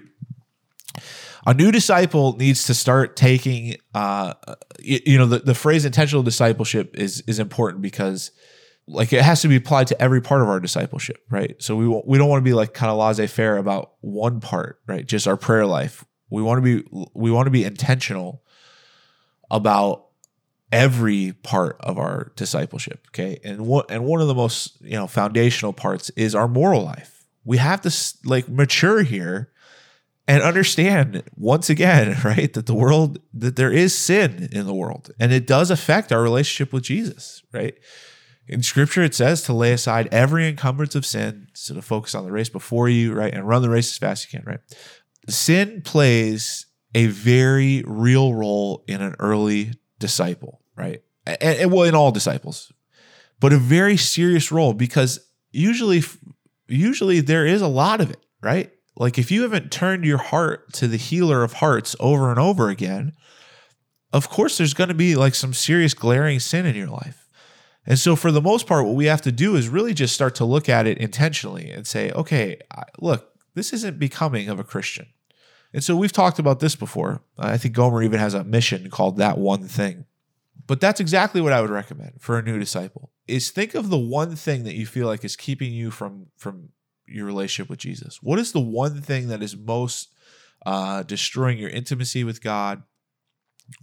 a 1.47 1.53
new 1.53 1.71
disciple 1.71 2.35
needs 2.35 2.65
to 2.65 2.73
start 2.73 3.15
taking, 3.15 3.77
uh, 3.93 4.33
you, 4.79 4.99
you 5.05 5.17
know, 5.17 5.25
the, 5.25 5.39
the 5.39 5.55
phrase 5.55 5.85
intentional 5.85 6.23
discipleship 6.23 6.95
is, 6.97 7.21
is 7.21 7.39
important 7.39 7.81
because 7.81 8.31
like 8.85 9.13
it 9.13 9.21
has 9.21 9.41
to 9.41 9.47
be 9.47 9.55
applied 9.55 9.87
to 9.87 10.01
every 10.01 10.19
part 10.19 10.41
of 10.41 10.49
our 10.49 10.59
discipleship, 10.59 11.23
right? 11.29 11.55
So 11.61 11.75
we 11.75 11.87
we 11.87 12.17
don't 12.17 12.27
want 12.27 12.41
to 12.41 12.49
be 12.49 12.53
like 12.53 12.73
kind 12.73 12.91
of 12.91 12.97
laissez-faire 12.97 13.57
about 13.57 13.93
one 14.01 14.39
part, 14.39 14.81
right? 14.87 15.05
Just 15.05 15.27
our 15.27 15.37
prayer 15.37 15.65
life. 15.65 16.03
We 16.31 16.41
want 16.41 16.57
to 16.57 16.61
be 16.61 17.07
we 17.13 17.29
want 17.29 17.45
to 17.45 17.51
be 17.51 17.63
intentional 17.63 18.41
about 19.51 20.08
every 20.71 21.33
part 21.43 21.77
of 21.79 21.97
our 21.97 22.31
discipleship 22.35 23.07
okay? 23.09 23.39
And 23.43 23.65
what 23.65 23.89
and 23.89 24.05
one 24.05 24.21
of 24.21 24.27
the 24.27 24.35
most 24.35 24.81
you 24.81 24.95
know 24.95 25.07
foundational 25.07 25.73
parts 25.73 26.09
is 26.11 26.35
our 26.35 26.47
moral 26.47 26.83
life. 26.83 27.25
We 27.45 27.57
have 27.57 27.81
to 27.81 27.95
like 28.25 28.47
mature 28.47 29.01
here 29.01 29.51
and 30.27 30.43
understand 30.43 31.23
once 31.35 31.69
again 31.69 32.17
right 32.23 32.53
that 32.53 32.65
the 32.65 32.75
world 32.75 33.19
that 33.33 33.55
there 33.55 33.71
is 33.71 33.97
sin 33.97 34.49
in 34.51 34.65
the 34.65 34.75
world 34.75 35.11
and 35.19 35.33
it 35.33 35.47
does 35.47 35.71
affect 35.71 36.11
our 36.11 36.21
relationship 36.21 36.71
with 36.71 36.83
jesus 36.83 37.43
right? 37.51 37.75
In 38.47 38.63
scripture 38.63 39.03
it 39.03 39.13
says 39.15 39.43
to 39.43 39.53
lay 39.53 39.73
aside 39.73 40.07
every 40.11 40.47
encumbrance 40.47 40.95
of 40.95 41.05
sin 41.05 41.47
so 41.53 41.73
to 41.73 41.81
focus 41.81 42.15
on 42.15 42.25
the 42.25 42.31
race 42.31 42.49
before 42.49 42.89
you 42.89 43.13
right 43.13 43.33
and 43.33 43.47
run 43.47 43.61
the 43.61 43.69
race 43.69 43.91
as 43.91 43.97
fast 43.97 44.27
as 44.27 44.33
you 44.33 44.39
can 44.39 44.47
right? 44.47 44.59
Sin 45.27 45.81
plays 45.83 46.65
a 46.95 47.07
very 47.07 47.83
real 47.85 48.33
role 48.33 48.83
in 48.87 49.01
an 49.01 49.15
early 49.19 49.73
disciple, 49.99 50.58
right? 50.79 51.03
And, 51.25 51.37
and 51.41 51.71
well, 51.71 51.83
in 51.83 51.95
all 51.95 52.11
disciples, 52.11 52.71
but 53.39 53.53
a 53.53 53.57
very 53.57 53.97
serious 53.97 54.51
role 54.51 54.73
because 54.73 55.19
usually, 55.51 56.03
usually 56.67 57.21
there 57.21 57.45
is 57.45 57.61
a 57.61 57.67
lot 57.67 58.01
of 58.01 58.09
it, 58.09 58.25
right? 58.41 58.71
Like 58.95 59.17
if 59.17 59.31
you 59.31 59.43
haven't 59.43 59.71
turned 59.71 60.05
your 60.05 60.17
heart 60.17 60.73
to 60.73 60.87
the 60.87 60.97
healer 60.97 61.43
of 61.43 61.53
hearts 61.53 61.95
over 61.99 62.29
and 62.29 62.39
over 62.39 62.69
again, 62.69 63.13
of 64.11 64.29
course 64.29 64.57
there's 64.57 64.73
going 64.73 64.89
to 64.89 64.93
be 64.93 65.15
like 65.15 65.35
some 65.35 65.53
serious 65.53 65.93
glaring 65.93 66.39
sin 66.39 66.65
in 66.65 66.75
your 66.75 66.87
life. 66.87 67.29
And 67.85 67.97
so, 67.97 68.15
for 68.15 68.31
the 68.31 68.41
most 68.41 68.67
part, 68.67 68.85
what 68.85 68.95
we 68.95 69.05
have 69.05 69.21
to 69.23 69.31
do 69.31 69.55
is 69.55 69.67
really 69.67 69.93
just 69.93 70.13
start 70.13 70.35
to 70.35 70.45
look 70.45 70.69
at 70.69 70.85
it 70.85 70.99
intentionally 70.99 71.71
and 71.71 71.87
say, 71.87 72.11
okay, 72.11 72.59
look, 72.99 73.31
this 73.55 73.73
isn't 73.73 73.97
becoming 73.97 74.47
of 74.47 74.59
a 74.59 74.63
Christian. 74.63 75.07
And 75.73 75.83
so, 75.83 75.95
we've 75.95 76.11
talked 76.11 76.37
about 76.37 76.59
this 76.59 76.75
before. 76.75 77.21
I 77.37 77.57
think 77.57 77.73
Gomer 77.73 78.03
even 78.03 78.19
has 78.19 78.35
a 78.35 78.43
mission 78.43 78.91
called 78.91 79.17
That 79.17 79.37
One 79.39 79.67
Thing. 79.67 80.05
But 80.69 80.79
that's 80.79 80.99
exactly 80.99 81.41
what 81.41 81.51
I 81.51 81.61
would 81.61 81.71
recommend 81.71 82.21
for 82.21 82.37
a 82.37 82.43
new 82.43 82.59
disciple 82.59 83.09
is 83.27 83.49
think 83.49 83.73
of 83.73 83.89
the 83.89 83.97
one 83.97 84.35
thing 84.35 84.65
that 84.65 84.75
you 84.75 84.85
feel 84.85 85.07
like 85.07 85.25
is 85.25 85.35
keeping 85.35 85.73
you 85.73 85.89
from 85.89 86.27
from 86.37 86.69
your 87.07 87.25
relationship 87.25 87.71
with 87.71 87.79
Jesus. 87.79 88.21
What 88.21 88.37
is 88.37 88.51
the 88.51 88.59
one 88.59 89.01
thing 89.01 89.29
that 89.29 89.41
is 89.41 89.57
most 89.57 90.13
uh, 90.67 91.01
destroying 91.01 91.57
your 91.57 91.71
intimacy 91.71 92.23
with 92.23 92.43
God? 92.43 92.83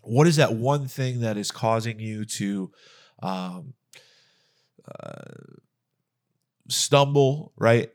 What 0.03 0.29
is 0.29 0.37
that 0.37 0.55
one 0.55 0.87
thing 0.87 1.22
that 1.22 1.37
is 1.37 1.51
causing 1.51 1.99
you 1.99 2.25
to 2.25 2.70
um, 3.20 3.75
uh, 4.88 5.25
stumble, 6.68 7.53
right? 7.57 7.90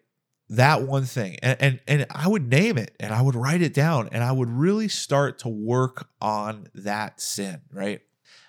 That 0.50 0.82
one 0.82 1.06
thing. 1.06 1.38
And, 1.42 1.58
and 1.62 1.80
and 1.88 2.06
I 2.12 2.28
would 2.28 2.50
name 2.50 2.78
it 2.78 2.94
and 3.00 3.14
I 3.14 3.22
would 3.22 3.36
write 3.36 3.62
it 3.62 3.74
down 3.74 4.10
and 4.12 4.22
I 4.22 4.34
would 4.34 4.50
really 4.50 4.90
start 4.90 5.40
to 5.40 5.48
work 5.48 6.10
on 6.20 6.68
that 6.76 7.22
sin, 7.22 7.62
right? 7.72 8.02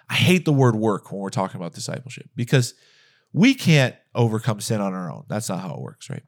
I 0.08 0.14
hate 0.14 0.44
the 0.44 0.52
word 0.52 0.76
work 0.76 1.10
when 1.10 1.20
we're 1.20 1.30
talking 1.30 1.60
about 1.60 1.74
discipleship 1.74 2.28
because 2.36 2.74
we 3.32 3.54
can't 3.54 3.94
overcome 4.14 4.60
sin 4.60 4.80
on 4.80 4.94
our 4.94 5.10
own. 5.10 5.24
That's 5.28 5.48
not 5.48 5.60
how 5.60 5.74
it 5.74 5.80
works, 5.80 6.10
right? 6.10 6.22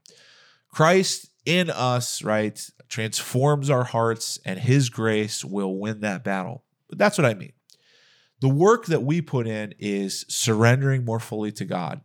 Christ 0.70 1.28
in 1.44 1.70
us, 1.70 2.22
right, 2.22 2.58
transforms 2.88 3.70
our 3.70 3.84
hearts 3.84 4.38
and 4.44 4.58
his 4.58 4.88
grace 4.88 5.44
will 5.44 5.78
win 5.78 6.00
that 6.00 6.24
battle. 6.24 6.64
But 6.88 6.98
that's 6.98 7.18
what 7.18 7.26
I 7.26 7.34
mean. 7.34 7.52
The 8.40 8.48
work 8.48 8.86
that 8.86 9.02
we 9.02 9.20
put 9.20 9.46
in 9.46 9.74
is 9.78 10.24
surrendering 10.28 11.04
more 11.04 11.20
fully 11.20 11.52
to 11.52 11.64
God. 11.64 12.00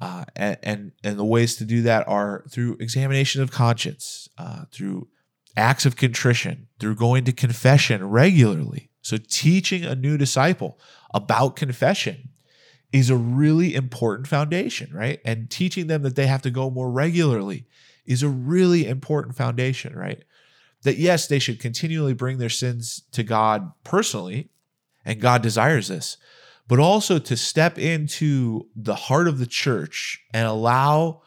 Uh, 0.00 0.24
and, 0.34 0.58
and, 0.62 0.92
and 1.02 1.18
the 1.18 1.24
ways 1.24 1.56
to 1.56 1.64
do 1.64 1.82
that 1.82 2.06
are 2.06 2.44
through 2.50 2.76
examination 2.80 3.42
of 3.42 3.50
conscience, 3.50 4.28
uh, 4.36 4.64
through 4.70 5.08
acts 5.56 5.86
of 5.86 5.96
contrition, 5.96 6.68
through 6.78 6.94
going 6.94 7.24
to 7.24 7.32
confession 7.32 8.04
regularly. 8.08 8.90
So, 9.06 9.18
teaching 9.18 9.84
a 9.84 9.94
new 9.94 10.16
disciple 10.18 10.80
about 11.14 11.54
confession 11.54 12.30
is 12.92 13.08
a 13.08 13.14
really 13.14 13.72
important 13.76 14.26
foundation, 14.26 14.92
right? 14.92 15.20
And 15.24 15.48
teaching 15.48 15.86
them 15.86 16.02
that 16.02 16.16
they 16.16 16.26
have 16.26 16.42
to 16.42 16.50
go 16.50 16.70
more 16.70 16.90
regularly 16.90 17.68
is 18.04 18.24
a 18.24 18.28
really 18.28 18.84
important 18.84 19.36
foundation, 19.36 19.94
right? 19.94 20.24
That 20.82 20.98
yes, 20.98 21.28
they 21.28 21.38
should 21.38 21.60
continually 21.60 22.14
bring 22.14 22.38
their 22.38 22.48
sins 22.48 23.02
to 23.12 23.22
God 23.22 23.70
personally, 23.84 24.50
and 25.04 25.20
God 25.20 25.40
desires 25.40 25.86
this, 25.86 26.16
but 26.66 26.80
also 26.80 27.20
to 27.20 27.36
step 27.36 27.78
into 27.78 28.66
the 28.74 28.96
heart 28.96 29.28
of 29.28 29.38
the 29.38 29.46
church 29.46 30.20
and 30.34 30.48
allow 30.48 31.22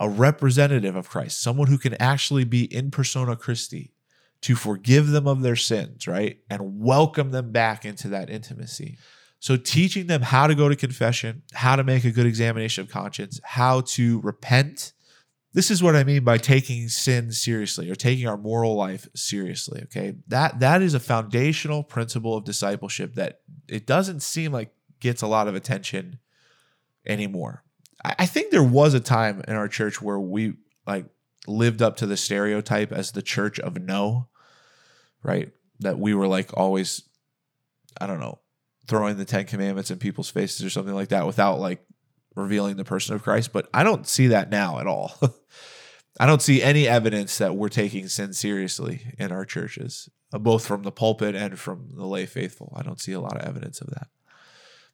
a 0.00 0.08
representative 0.08 0.96
of 0.96 1.10
Christ, 1.10 1.42
someone 1.42 1.68
who 1.68 1.76
can 1.76 1.92
actually 2.00 2.44
be 2.44 2.64
in 2.74 2.90
persona 2.90 3.36
Christi, 3.36 3.92
to 4.42 4.54
forgive 4.54 5.08
them 5.08 5.26
of 5.26 5.42
their 5.42 5.56
sins, 5.56 6.06
right? 6.06 6.38
And 6.48 6.80
welcome 6.80 7.30
them 7.30 7.52
back 7.52 7.84
into 7.84 8.08
that 8.08 8.30
intimacy. 8.30 8.98
So, 9.40 9.56
teaching 9.56 10.06
them 10.06 10.22
how 10.22 10.46
to 10.46 10.54
go 10.54 10.68
to 10.68 10.76
confession, 10.76 11.42
how 11.52 11.76
to 11.76 11.84
make 11.84 12.04
a 12.04 12.10
good 12.10 12.26
examination 12.26 12.82
of 12.82 12.90
conscience, 12.90 13.40
how 13.44 13.82
to 13.82 14.20
repent. 14.20 14.92
This 15.54 15.70
is 15.70 15.82
what 15.82 15.96
I 15.96 16.04
mean 16.04 16.24
by 16.24 16.38
taking 16.38 16.88
sin 16.88 17.32
seriously 17.32 17.90
or 17.90 17.94
taking 17.94 18.26
our 18.26 18.36
moral 18.36 18.76
life 18.76 19.08
seriously. 19.14 19.80
Okay. 19.84 20.14
That 20.26 20.60
that 20.60 20.82
is 20.82 20.94
a 20.94 21.00
foundational 21.00 21.82
principle 21.82 22.36
of 22.36 22.44
discipleship 22.44 23.14
that 23.14 23.40
it 23.68 23.86
doesn't 23.86 24.20
seem 24.20 24.52
like 24.52 24.72
gets 25.00 25.22
a 25.22 25.26
lot 25.26 25.48
of 25.48 25.54
attention 25.54 26.18
anymore. 27.06 27.64
I, 28.04 28.16
I 28.20 28.26
think 28.26 28.50
there 28.50 28.62
was 28.62 28.94
a 28.94 29.00
time 29.00 29.42
in 29.46 29.54
our 29.54 29.68
church 29.68 30.02
where 30.02 30.18
we 30.18 30.54
like 30.86 31.06
lived 31.48 31.82
up 31.82 31.96
to 31.96 32.06
the 32.06 32.16
stereotype 32.16 32.92
as 32.92 33.12
the 33.12 33.22
church 33.22 33.58
of 33.58 33.80
no, 33.80 34.28
right? 35.22 35.50
That 35.80 35.98
we 35.98 36.14
were 36.14 36.26
like 36.26 36.56
always, 36.56 37.02
I 38.00 38.06
don't 38.06 38.20
know, 38.20 38.38
throwing 38.86 39.16
the 39.16 39.24
Ten 39.24 39.44
Commandments 39.44 39.90
in 39.90 39.98
people's 39.98 40.30
faces 40.30 40.64
or 40.64 40.70
something 40.70 40.94
like 40.94 41.08
that 41.08 41.26
without 41.26 41.60
like 41.60 41.84
revealing 42.34 42.76
the 42.76 42.84
person 42.84 43.14
of 43.14 43.22
Christ. 43.22 43.52
But 43.52 43.68
I 43.74 43.84
don't 43.84 44.06
see 44.06 44.28
that 44.28 44.50
now 44.50 44.78
at 44.78 44.86
all. 44.86 45.12
I 46.20 46.26
don't 46.26 46.42
see 46.42 46.62
any 46.62 46.88
evidence 46.88 47.38
that 47.38 47.54
we're 47.54 47.68
taking 47.68 48.08
sin 48.08 48.32
seriously 48.32 49.12
in 49.18 49.30
our 49.30 49.44
churches, 49.44 50.08
uh, 50.32 50.38
both 50.38 50.66
from 50.66 50.82
the 50.82 50.90
pulpit 50.90 51.36
and 51.36 51.58
from 51.58 51.90
the 51.94 52.06
lay 52.06 52.26
faithful. 52.26 52.72
I 52.76 52.82
don't 52.82 53.00
see 53.00 53.12
a 53.12 53.20
lot 53.20 53.36
of 53.36 53.46
evidence 53.46 53.80
of 53.80 53.90
that. 53.90 54.08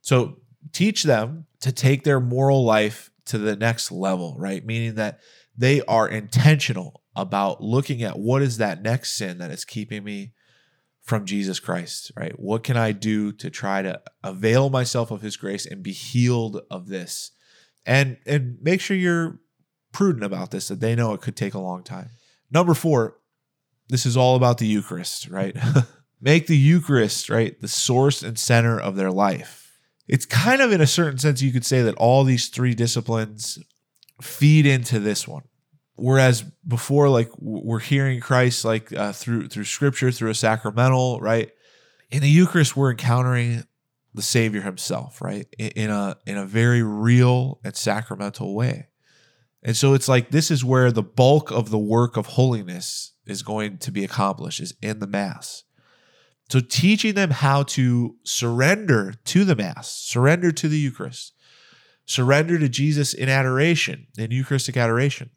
So 0.02 0.38
teach 0.72 1.04
them 1.04 1.46
to 1.60 1.72
take 1.72 2.04
their 2.04 2.20
moral 2.20 2.64
life 2.64 3.10
to 3.26 3.38
the 3.38 3.56
next 3.56 3.90
level, 3.90 4.34
right? 4.38 4.64
Meaning 4.64 4.96
that 4.96 5.20
they 5.56 5.82
are 5.82 6.08
intentional 6.08 7.02
about 7.16 7.62
looking 7.62 8.02
at 8.02 8.18
what 8.18 8.42
is 8.42 8.56
that 8.58 8.82
next 8.82 9.12
sin 9.12 9.38
that 9.38 9.50
is 9.50 9.64
keeping 9.64 10.02
me 10.02 10.32
from 11.02 11.26
Jesus 11.26 11.60
Christ, 11.60 12.10
right? 12.16 12.38
What 12.38 12.64
can 12.64 12.76
I 12.76 12.92
do 12.92 13.30
to 13.32 13.50
try 13.50 13.82
to 13.82 14.00
avail 14.22 14.70
myself 14.70 15.10
of 15.10 15.20
his 15.20 15.36
grace 15.36 15.66
and 15.66 15.82
be 15.82 15.92
healed 15.92 16.62
of 16.70 16.88
this? 16.88 17.30
And 17.86 18.16
and 18.26 18.56
make 18.62 18.80
sure 18.80 18.96
you're 18.96 19.38
prudent 19.92 20.24
about 20.24 20.50
this 20.50 20.68
that 20.68 20.80
they 20.80 20.94
know 20.94 21.12
it 21.12 21.20
could 21.20 21.36
take 21.36 21.54
a 21.54 21.60
long 21.60 21.82
time. 21.82 22.10
Number 22.50 22.74
4, 22.74 23.16
this 23.88 24.06
is 24.06 24.16
all 24.16 24.34
about 24.34 24.58
the 24.58 24.66
Eucharist, 24.66 25.28
right? 25.28 25.56
make 26.20 26.46
the 26.46 26.56
Eucharist, 26.56 27.28
right, 27.28 27.60
the 27.60 27.68
source 27.68 28.22
and 28.22 28.38
center 28.38 28.80
of 28.80 28.96
their 28.96 29.10
life 29.10 29.64
it's 30.06 30.26
kind 30.26 30.60
of 30.60 30.72
in 30.72 30.80
a 30.80 30.86
certain 30.86 31.18
sense 31.18 31.42
you 31.42 31.52
could 31.52 31.64
say 31.64 31.82
that 31.82 31.94
all 31.96 32.24
these 32.24 32.48
three 32.48 32.74
disciplines 32.74 33.58
feed 34.20 34.66
into 34.66 34.98
this 34.98 35.26
one. 35.26 35.42
Whereas 35.96 36.42
before 36.66 37.08
like 37.08 37.30
we're 37.38 37.78
hearing 37.78 38.20
christ 38.20 38.64
like 38.64 38.92
uh, 38.92 39.12
through 39.12 39.48
through 39.48 39.64
scripture 39.64 40.10
through 40.10 40.30
a 40.30 40.34
sacramental 40.34 41.20
right? 41.20 41.50
In 42.10 42.20
the 42.20 42.28
eucharist 42.28 42.76
we're 42.76 42.90
encountering 42.90 43.64
the 44.12 44.22
savior 44.22 44.62
himself 44.62 45.22
right? 45.22 45.46
In 45.58 45.90
a 45.90 46.16
in 46.26 46.36
a 46.36 46.46
very 46.46 46.82
real 46.82 47.60
and 47.64 47.76
sacramental 47.76 48.54
way. 48.54 48.88
And 49.62 49.76
so 49.76 49.94
it's 49.94 50.08
like 50.08 50.30
this 50.30 50.50
is 50.50 50.64
where 50.64 50.90
the 50.90 51.02
bulk 51.02 51.50
of 51.52 51.70
the 51.70 51.78
work 51.78 52.16
of 52.16 52.26
holiness 52.26 53.12
is 53.24 53.42
going 53.42 53.78
to 53.78 53.92
be 53.92 54.04
accomplished 54.04 54.60
is 54.60 54.74
in 54.82 54.98
the 54.98 55.06
mass. 55.06 55.64
So 56.48 56.60
teaching 56.60 57.14
them 57.14 57.30
how 57.30 57.62
to 57.64 58.16
surrender 58.22 59.14
to 59.24 59.44
the 59.44 59.56
Mass, 59.56 59.90
surrender 59.90 60.52
to 60.52 60.68
the 60.68 60.78
Eucharist, 60.78 61.32
surrender 62.06 62.58
to 62.58 62.68
Jesus 62.68 63.14
in 63.14 63.28
adoration, 63.28 64.06
in 64.18 64.30
Eucharistic 64.30 64.76
adoration, 64.76 65.30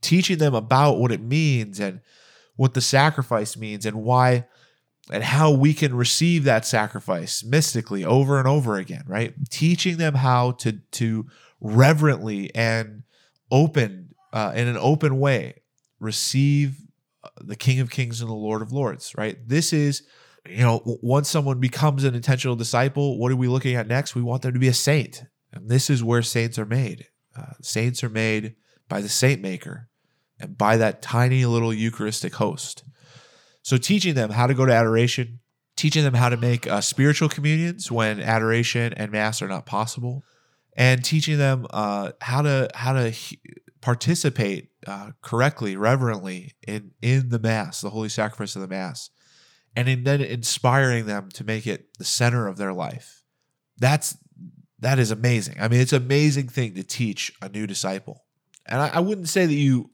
teaching 0.00 0.38
them 0.38 0.54
about 0.54 0.98
what 0.98 1.12
it 1.12 1.20
means 1.20 1.78
and 1.78 2.00
what 2.56 2.74
the 2.74 2.80
sacrifice 2.80 3.56
means 3.56 3.86
and 3.86 4.02
why 4.02 4.46
and 5.12 5.24
how 5.24 5.50
we 5.50 5.74
can 5.74 5.94
receive 5.94 6.44
that 6.44 6.64
sacrifice 6.64 7.42
mystically 7.42 8.04
over 8.04 8.38
and 8.38 8.46
over 8.46 8.76
again, 8.76 9.02
right? 9.06 9.34
Teaching 9.50 9.96
them 9.96 10.14
how 10.14 10.52
to 10.52 10.72
to 10.92 11.26
reverently 11.60 12.54
and 12.54 13.02
open 13.50 14.14
uh, 14.32 14.52
in 14.54 14.68
an 14.68 14.76
open 14.76 15.18
way 15.18 15.62
receive 15.98 16.78
uh, 17.24 17.28
the 17.40 17.56
King 17.56 17.80
of 17.80 17.90
Kings 17.90 18.20
and 18.20 18.30
the 18.30 18.34
Lord 18.34 18.62
of 18.62 18.72
Lords, 18.72 19.12
right? 19.16 19.36
This 19.46 19.72
is 19.72 20.02
you 20.48 20.62
know, 20.62 20.80
once 21.02 21.28
someone 21.28 21.60
becomes 21.60 22.04
an 22.04 22.14
intentional 22.14 22.56
disciple, 22.56 23.18
what 23.18 23.30
are 23.30 23.36
we 23.36 23.48
looking 23.48 23.74
at 23.74 23.86
next? 23.86 24.14
We 24.14 24.22
want 24.22 24.42
them 24.42 24.52
to 24.54 24.58
be 24.58 24.68
a 24.68 24.74
saint. 24.74 25.24
And 25.52 25.68
this 25.68 25.90
is 25.90 26.04
where 26.04 26.22
saints 26.22 26.58
are 26.58 26.66
made. 26.66 27.06
Uh, 27.36 27.54
saints 27.62 28.02
are 28.04 28.08
made 28.08 28.56
by 28.88 29.00
the 29.00 29.08
saint 29.08 29.40
maker 29.40 29.88
and 30.38 30.56
by 30.56 30.76
that 30.76 31.02
tiny 31.02 31.44
little 31.44 31.72
Eucharistic 31.72 32.34
host. 32.34 32.84
So, 33.62 33.76
teaching 33.76 34.14
them 34.14 34.30
how 34.30 34.46
to 34.46 34.54
go 34.54 34.64
to 34.64 34.72
adoration, 34.72 35.40
teaching 35.76 36.02
them 36.02 36.14
how 36.14 36.28
to 36.28 36.36
make 36.36 36.66
uh, 36.66 36.80
spiritual 36.80 37.28
communions 37.28 37.90
when 37.92 38.20
adoration 38.20 38.92
and 38.94 39.12
mass 39.12 39.42
are 39.42 39.48
not 39.48 39.66
possible, 39.66 40.24
and 40.76 41.04
teaching 41.04 41.38
them 41.38 41.66
uh, 41.70 42.12
how 42.20 42.42
to 42.42 42.70
how 42.74 42.94
to 42.94 43.14
participate 43.80 44.70
uh, 44.86 45.10
correctly, 45.20 45.76
reverently 45.76 46.54
in 46.66 46.92
in 47.02 47.28
the 47.28 47.38
mass, 47.38 47.80
the 47.80 47.90
holy 47.90 48.08
sacrifice 48.08 48.56
of 48.56 48.62
the 48.62 48.68
mass 48.68 49.10
and 49.76 49.88
in 49.88 50.04
then 50.04 50.20
inspiring 50.20 51.06
them 51.06 51.28
to 51.30 51.44
make 51.44 51.66
it 51.66 51.96
the 51.98 52.04
center 52.04 52.46
of 52.46 52.56
their 52.56 52.72
life. 52.72 53.22
That's 53.78 54.16
that 54.80 54.98
is 54.98 55.10
amazing. 55.10 55.56
I 55.60 55.68
mean, 55.68 55.80
it's 55.80 55.92
an 55.92 56.02
amazing 56.02 56.48
thing 56.48 56.74
to 56.74 56.82
teach 56.82 57.32
a 57.40 57.48
new 57.48 57.66
disciple. 57.66 58.24
And 58.66 58.80
I, 58.80 58.88
I 58.88 59.00
wouldn't 59.00 59.28
say 59.28 59.46
that 59.46 59.54
you 59.54 59.90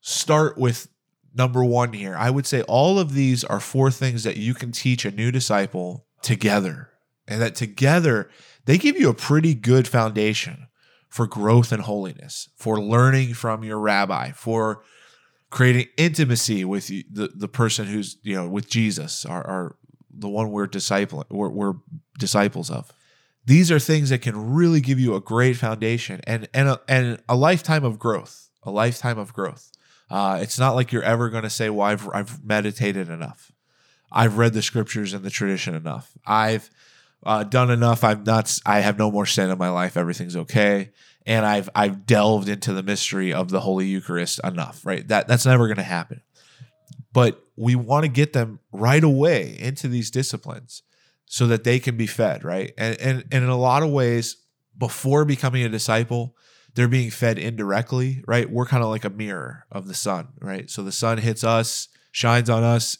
start 0.00 0.56
with 0.58 0.88
number 1.34 1.62
one 1.62 1.92
here. 1.92 2.16
I 2.16 2.30
would 2.30 2.46
say 2.46 2.62
all 2.62 2.98
of 2.98 3.12
these 3.12 3.44
are 3.44 3.60
four 3.60 3.90
things 3.90 4.24
that 4.24 4.36
you 4.36 4.54
can 4.54 4.72
teach 4.72 5.04
a 5.04 5.10
new 5.10 5.30
disciple 5.30 6.06
together. 6.22 6.90
and 7.28 7.40
that 7.40 7.54
together 7.54 8.30
they 8.64 8.78
give 8.78 8.98
you 8.98 9.08
a 9.08 9.14
pretty 9.14 9.54
good 9.54 9.86
foundation 9.86 10.68
for 11.08 11.26
growth 11.26 11.72
and 11.72 11.82
holiness, 11.82 12.48
for 12.56 12.80
learning 12.80 13.34
from 13.34 13.64
your 13.64 13.78
rabbi, 13.78 14.32
for 14.32 14.82
creating 15.50 15.86
intimacy 15.96 16.64
with 16.64 16.88
the, 16.88 17.30
the 17.34 17.48
person 17.48 17.86
who's, 17.86 18.18
you 18.22 18.34
know, 18.34 18.48
with 18.48 18.68
Jesus, 18.68 19.24
our 19.24 19.76
the 20.18 20.28
one 20.28 20.50
we're 20.50 20.66
discipling, 20.66 21.24
we're, 21.30 21.50
we're 21.50 21.74
disciples 22.18 22.70
of. 22.70 22.90
These 23.46 23.70
are 23.70 23.78
things 23.78 24.10
that 24.10 24.22
can 24.22 24.54
really 24.54 24.80
give 24.80 24.98
you 24.98 25.14
a 25.14 25.20
great 25.20 25.56
foundation 25.56 26.20
and 26.24 26.48
and 26.52 26.68
a, 26.68 26.80
and 26.88 27.22
a 27.28 27.36
lifetime 27.36 27.84
of 27.84 27.98
growth, 27.98 28.50
a 28.64 28.72
lifetime 28.72 29.18
of 29.18 29.32
growth. 29.32 29.70
Uh, 30.10 30.38
it's 30.42 30.58
not 30.58 30.74
like 30.74 30.92
you're 30.92 31.02
ever 31.02 31.30
going 31.30 31.44
to 31.44 31.50
say, 31.50 31.70
"Well, 31.70 31.86
I've 31.86 32.08
I've 32.12 32.44
meditated 32.44 33.08
enough, 33.08 33.52
I've 34.10 34.36
read 34.36 34.52
the 34.52 34.62
scriptures 34.62 35.14
and 35.14 35.24
the 35.24 35.30
tradition 35.30 35.74
enough, 35.74 36.10
I've 36.26 36.70
uh, 37.24 37.44
done 37.44 37.70
enough. 37.70 38.02
I'm 38.02 38.24
not. 38.24 38.58
I 38.66 38.80
have 38.80 38.98
no 38.98 39.12
more 39.12 39.26
sin 39.26 39.50
in 39.50 39.58
my 39.58 39.70
life. 39.70 39.96
Everything's 39.96 40.36
okay." 40.36 40.90
And 41.24 41.44
I've 41.44 41.68
I've 41.74 42.06
delved 42.06 42.48
into 42.48 42.72
the 42.72 42.84
mystery 42.84 43.32
of 43.32 43.50
the 43.50 43.60
Holy 43.60 43.86
Eucharist 43.86 44.40
enough, 44.44 44.84
right? 44.84 45.06
That 45.06 45.28
that's 45.28 45.46
never 45.46 45.66
going 45.66 45.76
to 45.76 45.82
happen. 45.82 46.22
But 47.12 47.42
we 47.56 47.74
want 47.74 48.04
to 48.04 48.08
get 48.08 48.32
them 48.32 48.60
right 48.72 49.02
away 49.02 49.56
into 49.58 49.88
these 49.88 50.10
disciplines 50.10 50.82
so 51.26 51.46
that 51.48 51.64
they 51.64 51.78
can 51.78 51.96
be 51.96 52.06
fed, 52.06 52.44
right? 52.44 52.72
And 52.78 52.98
and, 53.00 53.24
and 53.30 53.44
in 53.44 53.50
a 53.50 53.56
lot 53.56 53.82
of 53.82 53.90
ways, 53.90 54.36
before 54.76 55.24
becoming 55.24 55.62
a 55.64 55.68
disciple, 55.68 56.34
they're 56.74 56.88
being 56.88 57.10
fed 57.10 57.38
indirectly, 57.38 58.22
right? 58.26 58.48
We're 58.50 58.66
kind 58.66 58.82
of 58.82 58.90
like 58.90 59.04
a 59.04 59.10
mirror 59.10 59.66
of 59.70 59.88
the 59.88 59.94
sun, 59.94 60.28
right? 60.40 60.70
So 60.70 60.82
the 60.82 60.92
sun 60.92 61.18
hits 61.18 61.42
us, 61.44 61.88
shines 62.12 62.50
on 62.50 62.62
us, 62.62 62.98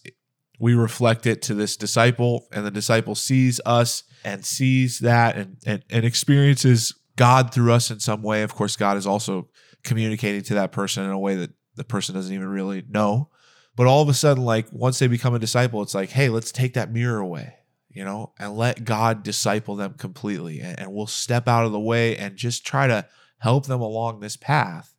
we 0.58 0.74
reflect 0.74 1.26
it 1.26 1.42
to 1.42 1.54
this 1.54 1.76
disciple, 1.76 2.48
and 2.52 2.64
the 2.64 2.70
disciple 2.70 3.14
sees 3.14 3.60
us 3.66 4.04
and 4.24 4.44
sees 4.44 5.00
that 5.00 5.36
and, 5.36 5.56
and, 5.66 5.84
and 5.90 6.04
experiences 6.04 6.94
God 7.16 7.52
through 7.52 7.72
us 7.72 7.90
in 7.90 8.00
some 8.00 8.22
way. 8.22 8.42
Of 8.42 8.54
course, 8.54 8.76
God 8.76 8.96
is 8.96 9.06
also 9.06 9.48
communicating 9.84 10.42
to 10.42 10.54
that 10.54 10.72
person 10.72 11.04
in 11.04 11.10
a 11.10 11.18
way 11.18 11.34
that 11.36 11.50
the 11.76 11.84
person 11.84 12.14
doesn't 12.14 12.34
even 12.34 12.48
really 12.48 12.82
know. 12.88 13.30
But 13.76 13.86
all 13.86 14.02
of 14.02 14.08
a 14.08 14.14
sudden, 14.14 14.44
like 14.44 14.66
once 14.72 14.98
they 14.98 15.06
become 15.06 15.34
a 15.34 15.38
disciple, 15.38 15.82
it's 15.82 15.94
like, 15.94 16.10
hey, 16.10 16.30
let's 16.30 16.50
take 16.50 16.74
that 16.74 16.90
mirror 16.90 17.20
away, 17.20 17.54
you 17.96 18.04
know, 18.04 18.30
and 18.38 18.54
let 18.54 18.85
God 18.85 19.22
disciple 19.22 19.74
them 19.74 19.94
completely. 19.94 20.61
And, 20.61 20.78
and 20.78 20.92
we'll 20.92 21.06
step 21.06 21.48
out 21.48 21.64
of 21.64 21.72
the 21.72 21.80
way 21.80 22.14
and 22.14 22.37
just 22.37 22.66
try 22.66 22.87
to 22.87 23.06
help 23.38 23.64
them 23.64 23.80
along 23.80 24.20
this 24.20 24.37
path 24.37 24.94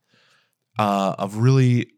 uh, 0.80 1.14
of 1.20 1.38
really 1.38 1.92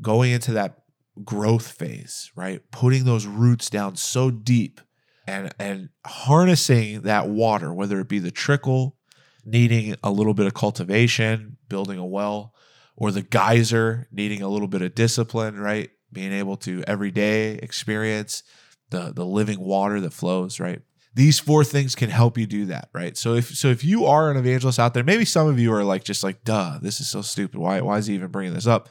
going 0.00 0.30
into 0.30 0.52
that 0.52 0.84
growth 1.24 1.72
phase, 1.72 2.30
right? 2.36 2.60
Putting 2.70 3.04
those 3.04 3.26
roots 3.26 3.68
down 3.68 3.96
so 3.96 4.30
deep 4.30 4.80
and 5.26 5.52
and 5.58 5.88
harnessing 6.06 7.02
that 7.02 7.28
water, 7.28 7.74
whether 7.74 7.98
it 7.98 8.08
be 8.08 8.20
the 8.20 8.30
trickle, 8.30 8.96
needing 9.44 9.96
a 10.04 10.12
little 10.12 10.34
bit 10.34 10.46
of 10.46 10.54
cultivation, 10.54 11.56
building 11.68 11.98
a 11.98 12.06
well, 12.06 12.54
or 12.96 13.10
the 13.10 13.22
geyser 13.22 14.06
needing 14.12 14.40
a 14.40 14.48
little 14.48 14.68
bit 14.68 14.82
of 14.82 14.94
discipline, 14.94 15.58
right? 15.58 15.90
Being 16.12 16.32
able 16.32 16.56
to 16.58 16.84
every 16.86 17.10
day 17.10 17.54
experience 17.54 18.44
the 18.90 19.12
the 19.12 19.26
living 19.26 19.60
water 19.60 20.00
that 20.00 20.12
flows, 20.12 20.60
right? 20.60 20.82
These 21.14 21.38
four 21.38 21.62
things 21.62 21.94
can 21.94 22.10
help 22.10 22.36
you 22.36 22.46
do 22.46 22.66
that, 22.66 22.88
right? 22.92 23.16
So 23.16 23.34
if 23.34 23.54
so 23.56 23.68
if 23.68 23.84
you 23.84 24.06
are 24.06 24.30
an 24.30 24.36
evangelist 24.36 24.78
out 24.78 24.94
there, 24.94 25.04
maybe 25.04 25.24
some 25.24 25.48
of 25.48 25.58
you 25.58 25.72
are 25.72 25.84
like 25.84 26.04
just 26.04 26.24
like, 26.24 26.44
duh, 26.44 26.78
this 26.80 27.00
is 27.00 27.08
so 27.08 27.22
stupid. 27.22 27.58
Why 27.58 27.80
why 27.80 27.98
is 27.98 28.06
he 28.06 28.14
even 28.14 28.28
bringing 28.28 28.54
this 28.54 28.66
up? 28.66 28.88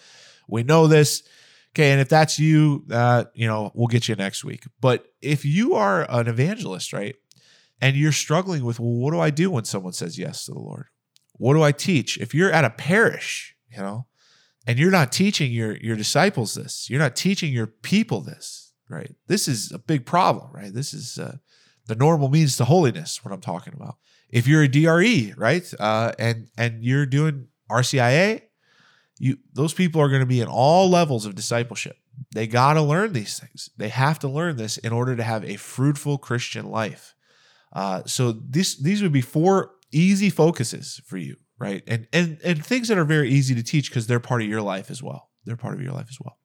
We 0.47 0.63
know 0.63 0.87
this 0.87 1.23
Okay, 1.75 1.91
and 1.91 1.99
if 1.99 2.07
that's 2.07 2.37
you, 2.37 2.85
uh, 2.91 3.25
you 3.33 3.47
know, 3.47 3.71
we'll 3.73 3.87
get 3.87 4.07
you 4.07 4.15
next 4.15 4.43
week. 4.43 4.65
But 4.79 5.11
if 5.21 5.43
you 5.43 5.73
are 5.73 6.05
an 6.07 6.27
evangelist, 6.27 6.93
right, 6.93 7.15
and 7.81 7.95
you're 7.95 8.11
struggling 8.11 8.63
with, 8.63 8.79
well, 8.79 8.91
what 8.91 9.11
do 9.11 9.19
I 9.19 9.31
do 9.31 9.49
when 9.49 9.65
someone 9.65 9.93
says 9.93 10.17
yes 10.17 10.45
to 10.45 10.51
the 10.51 10.59
Lord? 10.59 10.85
What 11.33 11.55
do 11.55 11.63
I 11.63 11.71
teach? 11.71 12.19
If 12.19 12.35
you're 12.35 12.51
at 12.51 12.63
a 12.63 12.69
parish, 12.69 13.55
you 13.71 13.79
know, 13.79 14.05
and 14.67 14.77
you're 14.77 14.91
not 14.91 15.11
teaching 15.11 15.51
your 15.51 15.75
your 15.77 15.95
disciples 15.95 16.53
this, 16.53 16.91
you're 16.91 16.99
not 16.99 17.15
teaching 17.15 17.51
your 17.51 17.65
people 17.65 18.21
this, 18.21 18.62
right? 18.89 19.15
This 19.27 19.47
is 19.47 19.71
a 19.71 19.79
big 19.79 20.05
problem, 20.05 20.49
right? 20.53 20.73
This 20.73 20.93
is 20.93 21.17
uh, 21.17 21.37
the 21.87 21.95
normal 21.95 22.29
means 22.29 22.57
to 22.57 22.65
holiness. 22.65 23.23
What 23.23 23.33
I'm 23.33 23.41
talking 23.41 23.73
about. 23.73 23.95
If 24.29 24.47
you're 24.47 24.63
a 24.63 24.67
DRE, 24.67 25.33
right, 25.37 25.73
uh, 25.79 26.13
and 26.17 26.47
and 26.57 26.83
you're 26.83 27.05
doing 27.05 27.47
RCIA, 27.69 28.41
you 29.19 29.37
those 29.53 29.73
people 29.73 30.01
are 30.01 30.09
going 30.09 30.21
to 30.21 30.25
be 30.25 30.41
in 30.41 30.47
all 30.47 30.89
levels 30.89 31.25
of 31.25 31.35
discipleship. 31.35 31.97
They 32.33 32.47
got 32.47 32.73
to 32.73 32.81
learn 32.81 33.13
these 33.13 33.39
things. 33.39 33.69
They 33.77 33.89
have 33.89 34.19
to 34.19 34.27
learn 34.27 34.57
this 34.57 34.77
in 34.77 34.91
order 34.91 35.15
to 35.15 35.23
have 35.23 35.43
a 35.43 35.57
fruitful 35.57 36.17
Christian 36.17 36.69
life. 36.69 37.15
Uh, 37.71 38.03
so 38.05 38.31
these 38.31 38.77
these 38.77 39.01
would 39.01 39.11
be 39.11 39.21
four 39.21 39.71
easy 39.91 40.29
focuses 40.29 41.01
for 41.05 41.17
you, 41.17 41.37
right? 41.59 41.83
And 41.87 42.07
and 42.13 42.39
and 42.43 42.65
things 42.65 42.87
that 42.87 42.97
are 42.97 43.05
very 43.05 43.29
easy 43.29 43.55
to 43.55 43.63
teach 43.63 43.89
because 43.89 44.07
they're 44.07 44.19
part 44.19 44.41
of 44.41 44.47
your 44.47 44.61
life 44.61 44.91
as 44.91 45.01
well. 45.01 45.29
They're 45.45 45.57
part 45.57 45.75
of 45.75 45.81
your 45.81 45.93
life 45.93 46.07
as 46.09 46.17
well. 46.23 46.37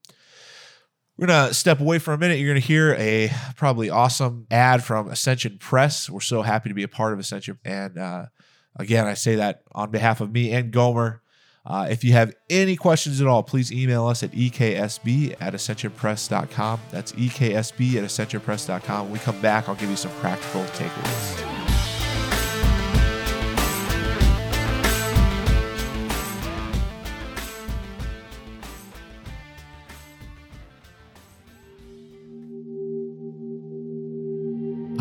We're 1.18 1.26
gonna 1.26 1.52
step 1.52 1.81
away 1.81 1.98
for 1.98 2.14
a 2.14 2.18
minute. 2.18 2.38
You're 2.38 2.50
gonna 2.50 2.61
hear 2.61 2.94
a 2.94 3.31
probably 3.57 3.90
awesome 3.90 4.46
ad 4.52 4.85
from 4.85 5.09
Ascension 5.09 5.59
Press. 5.59 6.09
We're 6.09 6.20
so 6.20 6.42
happy 6.42 6.68
to 6.68 6.74
be 6.74 6.85
a 6.85 6.88
part 6.88 7.12
of 7.12 7.18
Ascension, 7.18 7.59
and 7.64 7.98
uh, 7.98 8.26
again, 8.76 9.07
I 9.07 9.14
say 9.14 9.35
that 9.37 9.62
on 9.72 9.90
behalf 9.90 10.20
of 10.20 10.33
me 10.33 10.52
and 10.52 10.70
Gomer. 10.70 11.22
Uh, 11.66 11.87
if 11.90 12.02
you 12.02 12.12
have 12.12 12.33
any 12.48 12.76
questions 12.76 13.20
at 13.20 13.26
all, 13.26 13.42
please 13.42 13.70
email 13.70 14.07
us 14.07 14.22
at 14.22 14.33
eksb 14.33 15.37
at 15.40 15.52
ascensionpress.com. 15.52 16.81
That's 16.90 17.12
eksb 17.12 17.94
at 17.96 18.04
ascensionpress.com. 18.04 19.07
When 19.07 19.12
we 19.12 19.18
come 19.18 19.38
back, 19.42 19.68
I'll 19.68 19.74
give 19.74 19.90
you 19.90 19.96
some 19.96 20.12
practical 20.12 20.62
takeaways. 20.64 21.67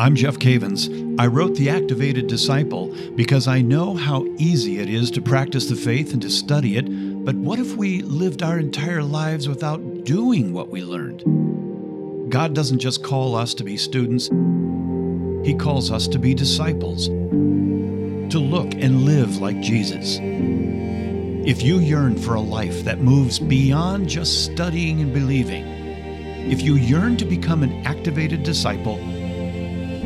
I'm 0.00 0.14
Jeff 0.14 0.38
Cavins. 0.38 1.18
I 1.18 1.26
wrote 1.26 1.56
The 1.56 1.70
Activated 1.70 2.28
Disciple 2.28 2.94
because 3.16 3.48
I 3.48 3.62
know 3.62 3.94
how 3.94 4.26
easy 4.36 4.78
it 4.78 4.88
is 4.88 5.10
to 5.10 5.20
practice 5.20 5.66
the 5.66 5.74
faith 5.74 6.12
and 6.12 6.22
to 6.22 6.30
study 6.30 6.76
it, 6.76 6.84
but 7.24 7.34
what 7.34 7.58
if 7.58 7.74
we 7.74 8.02
lived 8.02 8.44
our 8.44 8.60
entire 8.60 9.02
lives 9.02 9.48
without 9.48 10.04
doing 10.04 10.52
what 10.52 10.68
we 10.68 10.84
learned? 10.84 12.30
God 12.30 12.54
doesn't 12.54 12.78
just 12.78 13.02
call 13.02 13.34
us 13.34 13.54
to 13.54 13.64
be 13.64 13.76
students, 13.76 14.28
He 15.44 15.52
calls 15.52 15.90
us 15.90 16.06
to 16.08 16.18
be 16.20 16.32
disciples, 16.32 17.08
to 17.08 18.38
look 18.38 18.74
and 18.74 19.02
live 19.02 19.38
like 19.38 19.60
Jesus. 19.60 20.18
If 20.20 21.60
you 21.60 21.80
yearn 21.80 22.16
for 22.16 22.36
a 22.36 22.40
life 22.40 22.84
that 22.84 23.00
moves 23.00 23.40
beyond 23.40 24.08
just 24.08 24.44
studying 24.44 25.00
and 25.00 25.12
believing, 25.12 25.66
if 26.48 26.62
you 26.62 26.76
yearn 26.76 27.16
to 27.16 27.24
become 27.24 27.64
an 27.64 27.84
activated 27.84 28.44
disciple, 28.44 29.00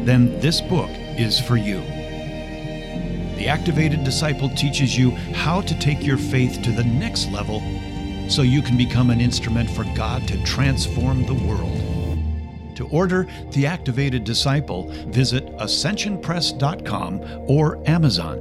then 0.06 0.38
this 0.40 0.60
book 0.60 0.90
is 0.90 1.40
for 1.40 1.56
you. 1.56 1.80
The 3.36 3.48
Activated 3.48 4.04
Disciple 4.04 4.50
teaches 4.50 4.96
you 4.96 5.10
how 5.10 5.62
to 5.62 5.78
take 5.78 6.06
your 6.06 6.18
faith 6.18 6.62
to 6.62 6.70
the 6.70 6.84
next 6.84 7.30
level 7.32 7.60
so 8.28 8.42
you 8.42 8.62
can 8.62 8.76
become 8.76 9.10
an 9.10 9.20
instrument 9.20 9.68
for 9.70 9.84
God 9.96 10.26
to 10.28 10.42
transform 10.44 11.26
the 11.26 11.34
world. 11.34 11.78
To 12.76 12.86
order 12.88 13.26
The 13.52 13.66
Activated 13.66 14.24
Disciple, 14.24 14.90
visit 15.08 15.44
ascensionpress.com 15.56 17.20
or 17.48 17.88
Amazon. 17.88 18.38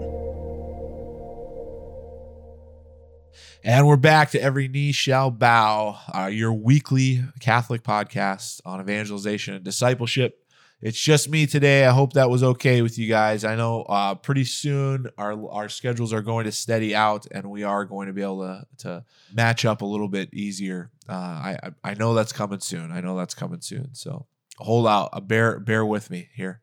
And 3.63 3.85
we're 3.85 3.97
back 3.97 4.31
to 4.31 4.41
Every 4.41 4.67
Knee 4.67 4.91
Shall 4.91 5.29
Bow, 5.29 5.99
uh, 6.15 6.25
your 6.25 6.51
weekly 6.51 7.23
Catholic 7.39 7.83
podcast 7.83 8.59
on 8.65 8.81
evangelization 8.81 9.53
and 9.53 9.63
discipleship. 9.63 10.40
It's 10.81 10.99
just 10.99 11.29
me 11.29 11.45
today. 11.45 11.85
I 11.85 11.91
hope 11.91 12.13
that 12.13 12.29
was 12.29 12.41
okay 12.41 12.81
with 12.81 12.97
you 12.97 13.07
guys. 13.07 13.43
I 13.43 13.55
know 13.55 13.83
uh, 13.83 14.15
pretty 14.15 14.45
soon 14.45 15.07
our 15.15 15.49
our 15.49 15.69
schedules 15.69 16.11
are 16.11 16.23
going 16.23 16.45
to 16.45 16.51
steady 16.51 16.95
out, 16.95 17.27
and 17.29 17.51
we 17.51 17.63
are 17.63 17.85
going 17.85 18.07
to 18.07 18.13
be 18.13 18.23
able 18.23 18.39
to 18.39 18.65
to 18.79 19.05
match 19.31 19.63
up 19.63 19.81
a 19.81 19.85
little 19.85 20.07
bit 20.07 20.33
easier. 20.33 20.89
Uh, 21.07 21.13
I 21.13 21.57
I 21.83 21.93
know 21.93 22.15
that's 22.15 22.33
coming 22.33 22.61
soon. 22.61 22.91
I 22.91 23.01
know 23.01 23.15
that's 23.15 23.35
coming 23.35 23.61
soon. 23.61 23.93
So 23.93 24.25
hold 24.57 24.87
out, 24.87 25.09
uh, 25.13 25.19
bear 25.19 25.59
bear 25.59 25.85
with 25.85 26.09
me 26.09 26.29
here 26.33 26.61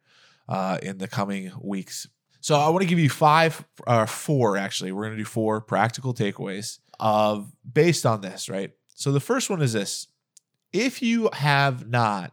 uh, 0.48 0.78
in 0.82 0.98
the 0.98 1.06
coming 1.06 1.52
weeks. 1.60 2.08
So 2.40 2.56
I 2.56 2.68
want 2.70 2.82
to 2.82 2.88
give 2.88 2.98
you 2.98 3.10
five, 3.10 3.64
uh, 3.86 4.06
four 4.06 4.56
actually. 4.56 4.90
We're 4.90 5.04
going 5.04 5.16
to 5.16 5.22
do 5.22 5.28
four 5.28 5.60
practical 5.60 6.12
takeaways 6.12 6.80
of 6.98 7.52
based 7.70 8.04
on 8.04 8.20
this, 8.20 8.48
right? 8.48 8.72
So 8.96 9.12
the 9.12 9.20
first 9.20 9.48
one 9.48 9.62
is 9.62 9.74
this: 9.74 10.08
if 10.72 11.02
you 11.02 11.30
have 11.32 11.88
not 11.88 12.32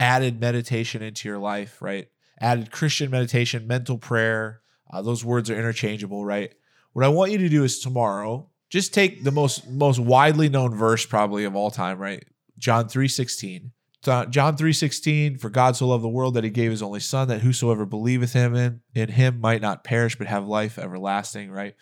added 0.00 0.40
meditation 0.40 1.02
into 1.02 1.28
your 1.28 1.38
life, 1.38 1.80
right? 1.80 2.08
Added 2.40 2.70
Christian 2.70 3.10
meditation, 3.10 3.66
mental 3.66 3.98
prayer. 3.98 4.60
Uh, 4.90 5.02
those 5.02 5.24
words 5.24 5.50
are 5.50 5.58
interchangeable, 5.58 6.24
right? 6.24 6.54
What 6.92 7.04
I 7.04 7.08
want 7.08 7.32
you 7.32 7.38
to 7.38 7.48
do 7.48 7.64
is 7.64 7.80
tomorrow, 7.80 8.48
just 8.70 8.92
take 8.94 9.24
the 9.24 9.30
most 9.30 9.68
most 9.68 9.98
widely 9.98 10.48
known 10.48 10.74
verse 10.74 11.06
probably 11.06 11.44
of 11.44 11.56
all 11.56 11.70
time, 11.70 11.98
right? 11.98 12.24
John 12.58 12.88
3:16. 12.88 13.72
John 14.02 14.56
3:16 14.56 15.38
for 15.38 15.50
God 15.50 15.76
so 15.76 15.88
loved 15.88 16.04
the 16.04 16.08
world 16.08 16.34
that 16.34 16.44
he 16.44 16.50
gave 16.50 16.70
his 16.70 16.82
only 16.82 17.00
son 17.00 17.28
that 17.28 17.40
whosoever 17.40 17.84
believeth 17.84 18.32
him 18.32 18.54
in 18.54 18.80
in 18.94 19.10
him 19.10 19.40
might 19.40 19.60
not 19.60 19.84
perish 19.84 20.16
but 20.16 20.26
have 20.26 20.46
life 20.46 20.78
everlasting 20.78 21.50
right 21.50 21.74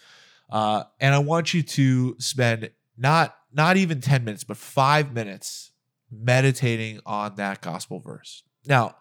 uh, 0.51 0.85
and 1.01 1.15
I 1.15 1.19
want 1.19 1.53
you 1.55 1.63
to 1.63 2.17
spend 2.19 2.71
not 2.97 3.37
not 3.53 3.77
even 3.77 4.01
10 4.01 4.25
minutes 4.25 4.45
but 4.45 4.57
5 4.57 5.13
minutes 5.13 5.73
meditating 6.11 7.01
on 7.07 7.35
that 7.37 7.61
gospel 7.61 8.01
verse. 8.01 8.43
Now 8.67 8.97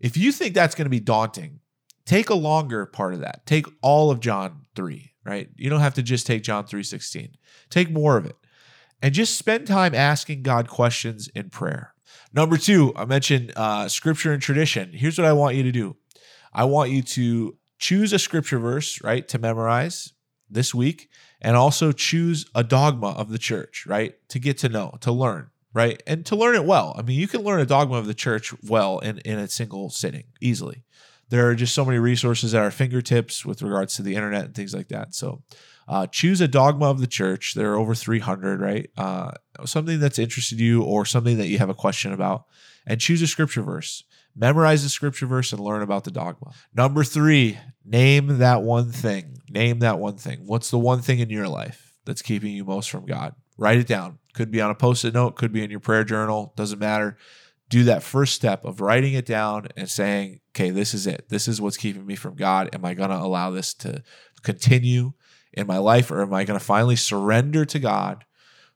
if 0.00 0.16
you 0.16 0.32
think 0.32 0.54
that's 0.54 0.74
going 0.74 0.86
to 0.86 0.90
be 0.90 1.00
daunting 1.00 1.60
take 2.04 2.30
a 2.30 2.34
longer 2.34 2.86
part 2.86 3.12
of 3.12 3.20
that. 3.20 3.44
Take 3.44 3.66
all 3.82 4.10
of 4.10 4.20
John 4.20 4.62
3 4.74 5.12
right? 5.28 5.50
You 5.56 5.68
don't 5.68 5.80
have 5.80 5.94
to 5.94 6.02
just 6.02 6.26
take 6.26 6.42
John 6.42 6.64
3:16 6.64 7.34
take 7.70 7.90
more 7.90 8.16
of 8.16 8.24
it. 8.24 8.36
And 9.00 9.14
just 9.14 9.36
spend 9.36 9.66
time 9.66 9.94
asking 9.94 10.42
God 10.42 10.68
questions 10.68 11.28
in 11.28 11.50
prayer. 11.50 11.94
Number 12.32 12.56
two, 12.56 12.92
I 12.96 13.04
mentioned 13.04 13.52
uh, 13.54 13.88
scripture 13.88 14.32
and 14.32 14.42
tradition. 14.42 14.92
Here's 14.92 15.18
what 15.18 15.26
I 15.26 15.32
want 15.32 15.54
you 15.54 15.62
to 15.62 15.70
do. 15.70 15.96
I 16.52 16.64
want 16.64 16.90
you 16.90 17.02
to 17.02 17.56
choose 17.78 18.12
a 18.12 18.18
scripture 18.18 18.58
verse, 18.58 19.00
right, 19.04 19.28
to 19.28 19.38
memorize 19.38 20.14
this 20.50 20.74
week, 20.74 21.10
and 21.40 21.56
also 21.56 21.92
choose 21.92 22.46
a 22.56 22.64
dogma 22.64 23.10
of 23.10 23.30
the 23.30 23.38
church, 23.38 23.84
right, 23.86 24.14
to 24.30 24.40
get 24.40 24.58
to 24.58 24.68
know, 24.68 24.96
to 25.02 25.12
learn, 25.12 25.50
right, 25.78 26.02
and 26.08 26.26
to 26.26 26.34
learn 26.34 26.56
it 26.56 26.64
well. 26.64 26.92
I 26.98 27.02
mean, 27.02 27.18
you 27.18 27.28
can 27.28 27.42
learn 27.42 27.60
a 27.60 27.66
dogma 27.66 27.96
of 27.96 28.06
the 28.06 28.14
church 28.14 28.52
well 28.64 28.98
in, 28.98 29.18
in 29.18 29.38
a 29.38 29.46
single 29.46 29.90
sitting 29.90 30.24
easily. 30.40 30.82
There 31.28 31.48
are 31.48 31.54
just 31.54 31.72
so 31.72 31.84
many 31.84 31.98
resources 31.98 32.52
at 32.52 32.62
our 32.62 32.72
fingertips 32.72 33.46
with 33.46 33.62
regards 33.62 33.94
to 33.94 34.02
the 34.02 34.16
internet 34.16 34.44
and 34.44 34.54
things 34.54 34.74
like 34.74 34.88
that. 34.88 35.14
So, 35.14 35.42
uh, 35.86 36.08
choose 36.08 36.40
a 36.40 36.48
dogma 36.48 36.86
of 36.86 37.00
the 37.00 37.06
church. 37.06 37.54
There 37.54 37.72
are 37.72 37.76
over 37.78 37.94
300, 37.94 38.60
right? 38.60 38.90
Uh, 38.96 39.30
something 39.64 40.00
that's 40.00 40.18
interested 40.18 40.58
you 40.58 40.82
or 40.82 41.06
something 41.06 41.38
that 41.38 41.46
you 41.46 41.58
have 41.58 41.70
a 41.70 41.74
question 41.74 42.12
about, 42.12 42.46
and 42.84 43.00
choose 43.00 43.22
a 43.22 43.28
scripture 43.28 43.62
verse. 43.62 44.02
Memorize 44.34 44.82
the 44.82 44.88
scripture 44.88 45.26
verse 45.26 45.52
and 45.52 45.62
learn 45.62 45.82
about 45.82 46.04
the 46.04 46.10
dogma. 46.10 46.54
Number 46.74 47.04
three, 47.04 47.58
name 47.84 48.38
that 48.38 48.62
one 48.62 48.90
thing. 48.90 49.38
Name 49.48 49.78
that 49.78 50.00
one 50.00 50.16
thing. 50.16 50.40
What's 50.44 50.70
the 50.70 50.78
one 50.78 51.02
thing 51.02 51.20
in 51.20 51.30
your 51.30 51.48
life 51.48 51.94
that's 52.04 52.22
keeping 52.22 52.52
you 52.52 52.64
most 52.64 52.90
from 52.90 53.06
God? 53.06 53.34
Write 53.56 53.78
it 53.78 53.86
down. 53.86 54.18
Could 54.38 54.50
be 54.50 54.60
on 54.60 54.70
a 54.70 54.74
post 54.74 55.04
it 55.04 55.12
note, 55.12 55.36
could 55.36 55.52
be 55.52 55.64
in 55.64 55.70
your 55.70 55.80
prayer 55.80 56.04
journal, 56.04 56.52
doesn't 56.56 56.78
matter. 56.78 57.18
Do 57.68 57.84
that 57.84 58.02
first 58.02 58.34
step 58.34 58.64
of 58.64 58.80
writing 58.80 59.12
it 59.12 59.26
down 59.26 59.68
and 59.76 59.90
saying, 59.90 60.40
okay, 60.52 60.70
this 60.70 60.94
is 60.94 61.06
it. 61.06 61.26
This 61.28 61.48
is 61.48 61.60
what's 61.60 61.76
keeping 61.76 62.06
me 62.06 62.14
from 62.14 62.34
God. 62.34 62.70
Am 62.72 62.84
I 62.84 62.94
going 62.94 63.10
to 63.10 63.18
allow 63.18 63.50
this 63.50 63.74
to 63.74 64.02
continue? 64.42 65.12
in 65.52 65.66
my 65.66 65.78
life, 65.78 66.10
or 66.10 66.22
am 66.22 66.32
I 66.32 66.44
going 66.44 66.58
to 66.58 66.64
finally 66.64 66.96
surrender 66.96 67.64
to 67.64 67.78
God 67.78 68.24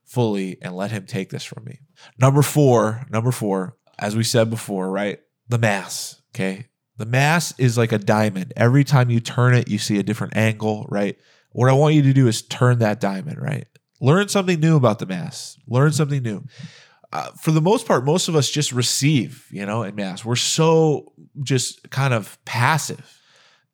fully 0.03 0.57
and 0.61 0.75
let 0.75 0.91
Him 0.91 1.05
take 1.05 1.29
this 1.29 1.43
from 1.43 1.63
me? 1.63 1.79
Number 2.19 2.41
four, 2.41 3.05
number 3.09 3.31
four, 3.31 3.77
as 3.99 4.15
we 4.15 4.23
said 4.23 4.49
before, 4.49 4.89
right? 4.89 5.19
The 5.47 5.57
Mass, 5.57 6.21
okay? 6.35 6.67
The 6.97 7.05
Mass 7.05 7.57
is 7.57 7.77
like 7.77 7.91
a 7.91 7.97
diamond. 7.97 8.53
Every 8.55 8.83
time 8.83 9.09
you 9.09 9.19
turn 9.19 9.55
it, 9.55 9.69
you 9.69 9.77
see 9.77 9.99
a 9.99 10.03
different 10.03 10.35
angle, 10.35 10.85
right? 10.89 11.17
What 11.51 11.69
I 11.69 11.73
want 11.73 11.95
you 11.95 12.01
to 12.03 12.13
do 12.13 12.27
is 12.27 12.41
turn 12.41 12.79
that 12.79 12.99
diamond, 12.99 13.41
right? 13.41 13.67
Learn 14.03 14.27
something 14.27 14.59
new 14.59 14.75
about 14.75 14.99
the 14.99 15.05
Mass. 15.05 15.57
Learn 15.65 15.93
something 15.93 16.21
new. 16.21 16.43
Uh, 17.13 17.29
for 17.39 17.51
the 17.51 17.61
most 17.61 17.87
part, 17.87 18.03
most 18.03 18.27
of 18.27 18.35
us 18.35 18.49
just 18.49 18.73
receive, 18.73 19.47
you 19.49 19.65
know, 19.65 19.83
in 19.83 19.95
Mass. 19.95 20.25
We're 20.25 20.35
so 20.35 21.13
just 21.41 21.89
kind 21.89 22.13
of 22.13 22.37
passive. 22.43 23.21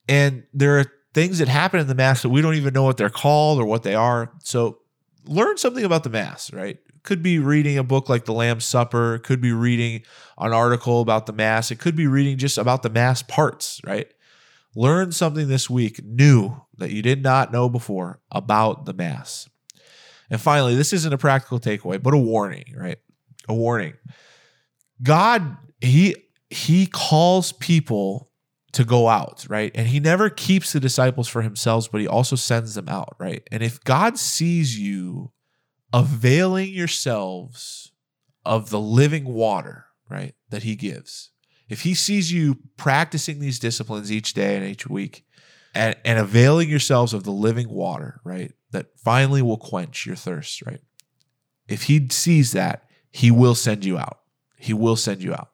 And 0.07 0.43
there 0.53 0.77
are 0.77 0.85
things 1.15 1.39
that 1.39 1.47
happen 1.47 1.79
in 1.79 1.87
the 1.87 1.95
mass 1.95 2.21
that 2.21 2.29
we 2.29 2.43
don't 2.43 2.53
even 2.53 2.75
know 2.75 2.83
what 2.83 2.97
they're 2.97 3.09
called 3.09 3.59
or 3.59 3.65
what 3.65 3.81
they 3.81 3.95
are. 3.95 4.31
So 4.43 4.77
learn 5.25 5.57
something 5.57 5.83
about 5.83 6.03
the 6.03 6.11
mass, 6.11 6.53
right? 6.53 6.77
Could 7.01 7.23
be 7.23 7.39
reading 7.39 7.79
a 7.79 7.83
book 7.83 8.07
like 8.07 8.25
The 8.25 8.33
Lamb's 8.33 8.65
Supper, 8.65 9.17
could 9.17 9.41
be 9.41 9.51
reading 9.51 10.03
an 10.37 10.53
article 10.53 11.01
about 11.01 11.25
the 11.25 11.33
mass, 11.33 11.71
it 11.71 11.79
could 11.79 11.95
be 11.95 12.05
reading 12.05 12.37
just 12.37 12.59
about 12.59 12.83
the 12.83 12.89
mass 12.91 13.23
parts, 13.23 13.81
right? 13.83 14.13
Learn 14.75 15.11
something 15.11 15.47
this 15.47 15.71
week 15.71 16.03
new 16.03 16.61
that 16.77 16.91
you 16.91 17.01
did 17.01 17.23
not 17.23 17.51
know 17.51 17.67
before 17.67 18.19
about 18.31 18.85
the 18.85 18.93
mass. 18.93 19.49
And 20.29 20.39
finally, 20.39 20.75
this 20.75 20.93
isn't 20.93 21.13
a 21.13 21.17
practical 21.17 21.59
takeaway, 21.59 22.01
but 22.01 22.13
a 22.13 22.17
warning, 22.17 22.73
right? 22.75 22.99
A 23.47 23.53
warning. 23.53 23.93
God, 25.01 25.57
he 25.81 26.15
he 26.49 26.87
calls 26.87 27.51
people 27.51 28.29
to 28.73 28.83
go 28.83 29.07
out, 29.07 29.45
right? 29.49 29.71
And 29.73 29.87
he 29.87 29.99
never 29.99 30.29
keeps 30.29 30.73
the 30.73 30.79
disciples 30.79 31.27
for 31.27 31.41
himself, 31.41 31.91
but 31.91 32.01
he 32.01 32.07
also 32.07 32.35
sends 32.35 32.75
them 32.75 32.87
out, 32.87 33.15
right? 33.19 33.47
And 33.51 33.63
if 33.63 33.83
God 33.83 34.17
sees 34.17 34.79
you 34.79 35.31
availing 35.91 36.69
yourselves 36.73 37.91
of 38.45 38.69
the 38.69 38.79
living 38.79 39.25
water, 39.25 39.85
right, 40.09 40.35
that 40.49 40.63
he 40.63 40.75
gives, 40.75 41.31
if 41.67 41.81
he 41.81 41.93
sees 41.93 42.31
you 42.31 42.57
practicing 42.77 43.39
these 43.39 43.59
disciplines 43.59 44.11
each 44.11 44.33
day 44.33 44.55
and 44.55 44.65
each 44.65 44.87
week 44.87 45.23
and, 45.73 45.95
and 46.03 46.19
availing 46.19 46.69
yourselves 46.69 47.13
of 47.13 47.23
the 47.23 47.31
living 47.31 47.69
water, 47.69 48.21
right, 48.23 48.53
that 48.71 48.87
finally 48.97 49.41
will 49.41 49.57
quench 49.57 50.05
your 50.05 50.15
thirst, 50.15 50.61
right? 50.65 50.81
If 51.67 51.83
he 51.83 52.07
sees 52.09 52.51
that, 52.53 52.89
he 53.11 53.31
will 53.31 53.55
send 53.55 53.85
you 53.85 53.97
out. 53.97 54.19
He 54.57 54.73
will 54.73 54.95
send 54.95 55.23
you 55.23 55.33
out. 55.33 55.49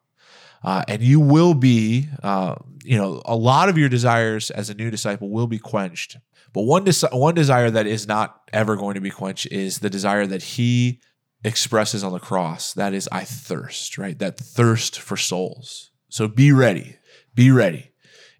Uh, 0.64 0.82
and 0.88 1.02
you 1.02 1.20
will 1.20 1.54
be, 1.54 2.08
uh, 2.22 2.56
you 2.82 2.96
know, 2.96 3.22
a 3.24 3.36
lot 3.36 3.68
of 3.68 3.78
your 3.78 3.88
desires 3.88 4.50
as 4.50 4.70
a 4.70 4.74
new 4.74 4.90
disciple 4.90 5.30
will 5.30 5.46
be 5.46 5.58
quenched. 5.58 6.16
But 6.52 6.62
one 6.62 6.86
one 7.12 7.34
desire 7.34 7.70
that 7.70 7.86
is 7.86 8.08
not 8.08 8.50
ever 8.52 8.76
going 8.76 8.94
to 8.94 9.00
be 9.00 9.10
quenched 9.10 9.46
is 9.52 9.78
the 9.78 9.90
desire 9.90 10.26
that 10.26 10.42
He 10.42 11.00
expresses 11.44 12.02
on 12.02 12.12
the 12.12 12.18
cross. 12.18 12.72
That 12.72 12.94
is, 12.94 13.08
I 13.12 13.24
thirst, 13.24 13.98
right? 13.98 14.18
That 14.18 14.38
thirst 14.38 14.98
for 14.98 15.16
souls. 15.16 15.90
So 16.08 16.26
be 16.26 16.50
ready. 16.52 16.96
Be 17.34 17.50
ready. 17.50 17.90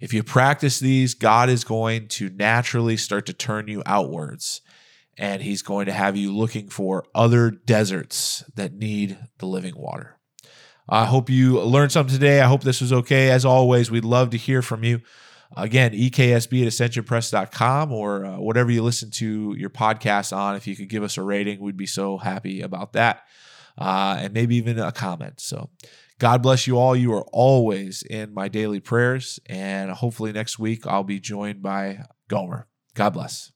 If 0.00 0.12
you 0.12 0.22
practice 0.22 0.78
these, 0.78 1.14
God 1.14 1.48
is 1.48 1.64
going 1.64 2.08
to 2.08 2.28
naturally 2.30 2.96
start 2.96 3.26
to 3.26 3.32
turn 3.32 3.68
you 3.68 3.82
outwards 3.86 4.60
and 5.18 5.42
he's 5.42 5.62
going 5.62 5.86
to 5.86 5.92
have 5.92 6.16
you 6.16 6.34
looking 6.34 6.68
for 6.68 7.04
other 7.14 7.50
deserts 7.50 8.44
that 8.54 8.74
need 8.74 9.18
the 9.38 9.46
living 9.46 9.76
water. 9.76 10.18
I 10.88 11.06
hope 11.06 11.30
you 11.30 11.60
learned 11.60 11.92
something 11.92 12.14
today. 12.14 12.40
I 12.40 12.46
hope 12.46 12.62
this 12.62 12.80
was 12.80 12.92
okay. 12.92 13.30
As 13.30 13.44
always, 13.44 13.90
we'd 13.90 14.04
love 14.04 14.30
to 14.30 14.36
hear 14.36 14.62
from 14.62 14.84
you. 14.84 15.00
Again, 15.56 15.92
EKSB 15.92 16.62
at 16.62 16.68
ascensionpress.com 16.68 17.92
or 17.92 18.24
uh, 18.24 18.38
whatever 18.38 18.70
you 18.70 18.82
listen 18.82 19.10
to 19.12 19.54
your 19.56 19.70
podcast 19.70 20.36
on. 20.36 20.54
If 20.54 20.66
you 20.66 20.76
could 20.76 20.88
give 20.88 21.02
us 21.02 21.16
a 21.16 21.22
rating, 21.22 21.60
we'd 21.60 21.76
be 21.76 21.86
so 21.86 22.18
happy 22.18 22.60
about 22.60 22.92
that. 22.92 23.22
Uh, 23.78 24.18
and 24.20 24.32
maybe 24.32 24.56
even 24.56 24.78
a 24.78 24.92
comment. 24.92 25.40
So, 25.40 25.70
God 26.18 26.42
bless 26.42 26.66
you 26.66 26.78
all. 26.78 26.96
You 26.96 27.12
are 27.12 27.26
always 27.32 28.02
in 28.02 28.32
my 28.32 28.48
daily 28.48 28.80
prayers. 28.80 29.38
And 29.46 29.90
hopefully, 29.90 30.32
next 30.32 30.58
week, 30.58 30.86
I'll 30.86 31.04
be 31.04 31.20
joined 31.20 31.62
by 31.62 32.04
Gomer. 32.28 32.68
God 32.94 33.10
bless. 33.10 33.52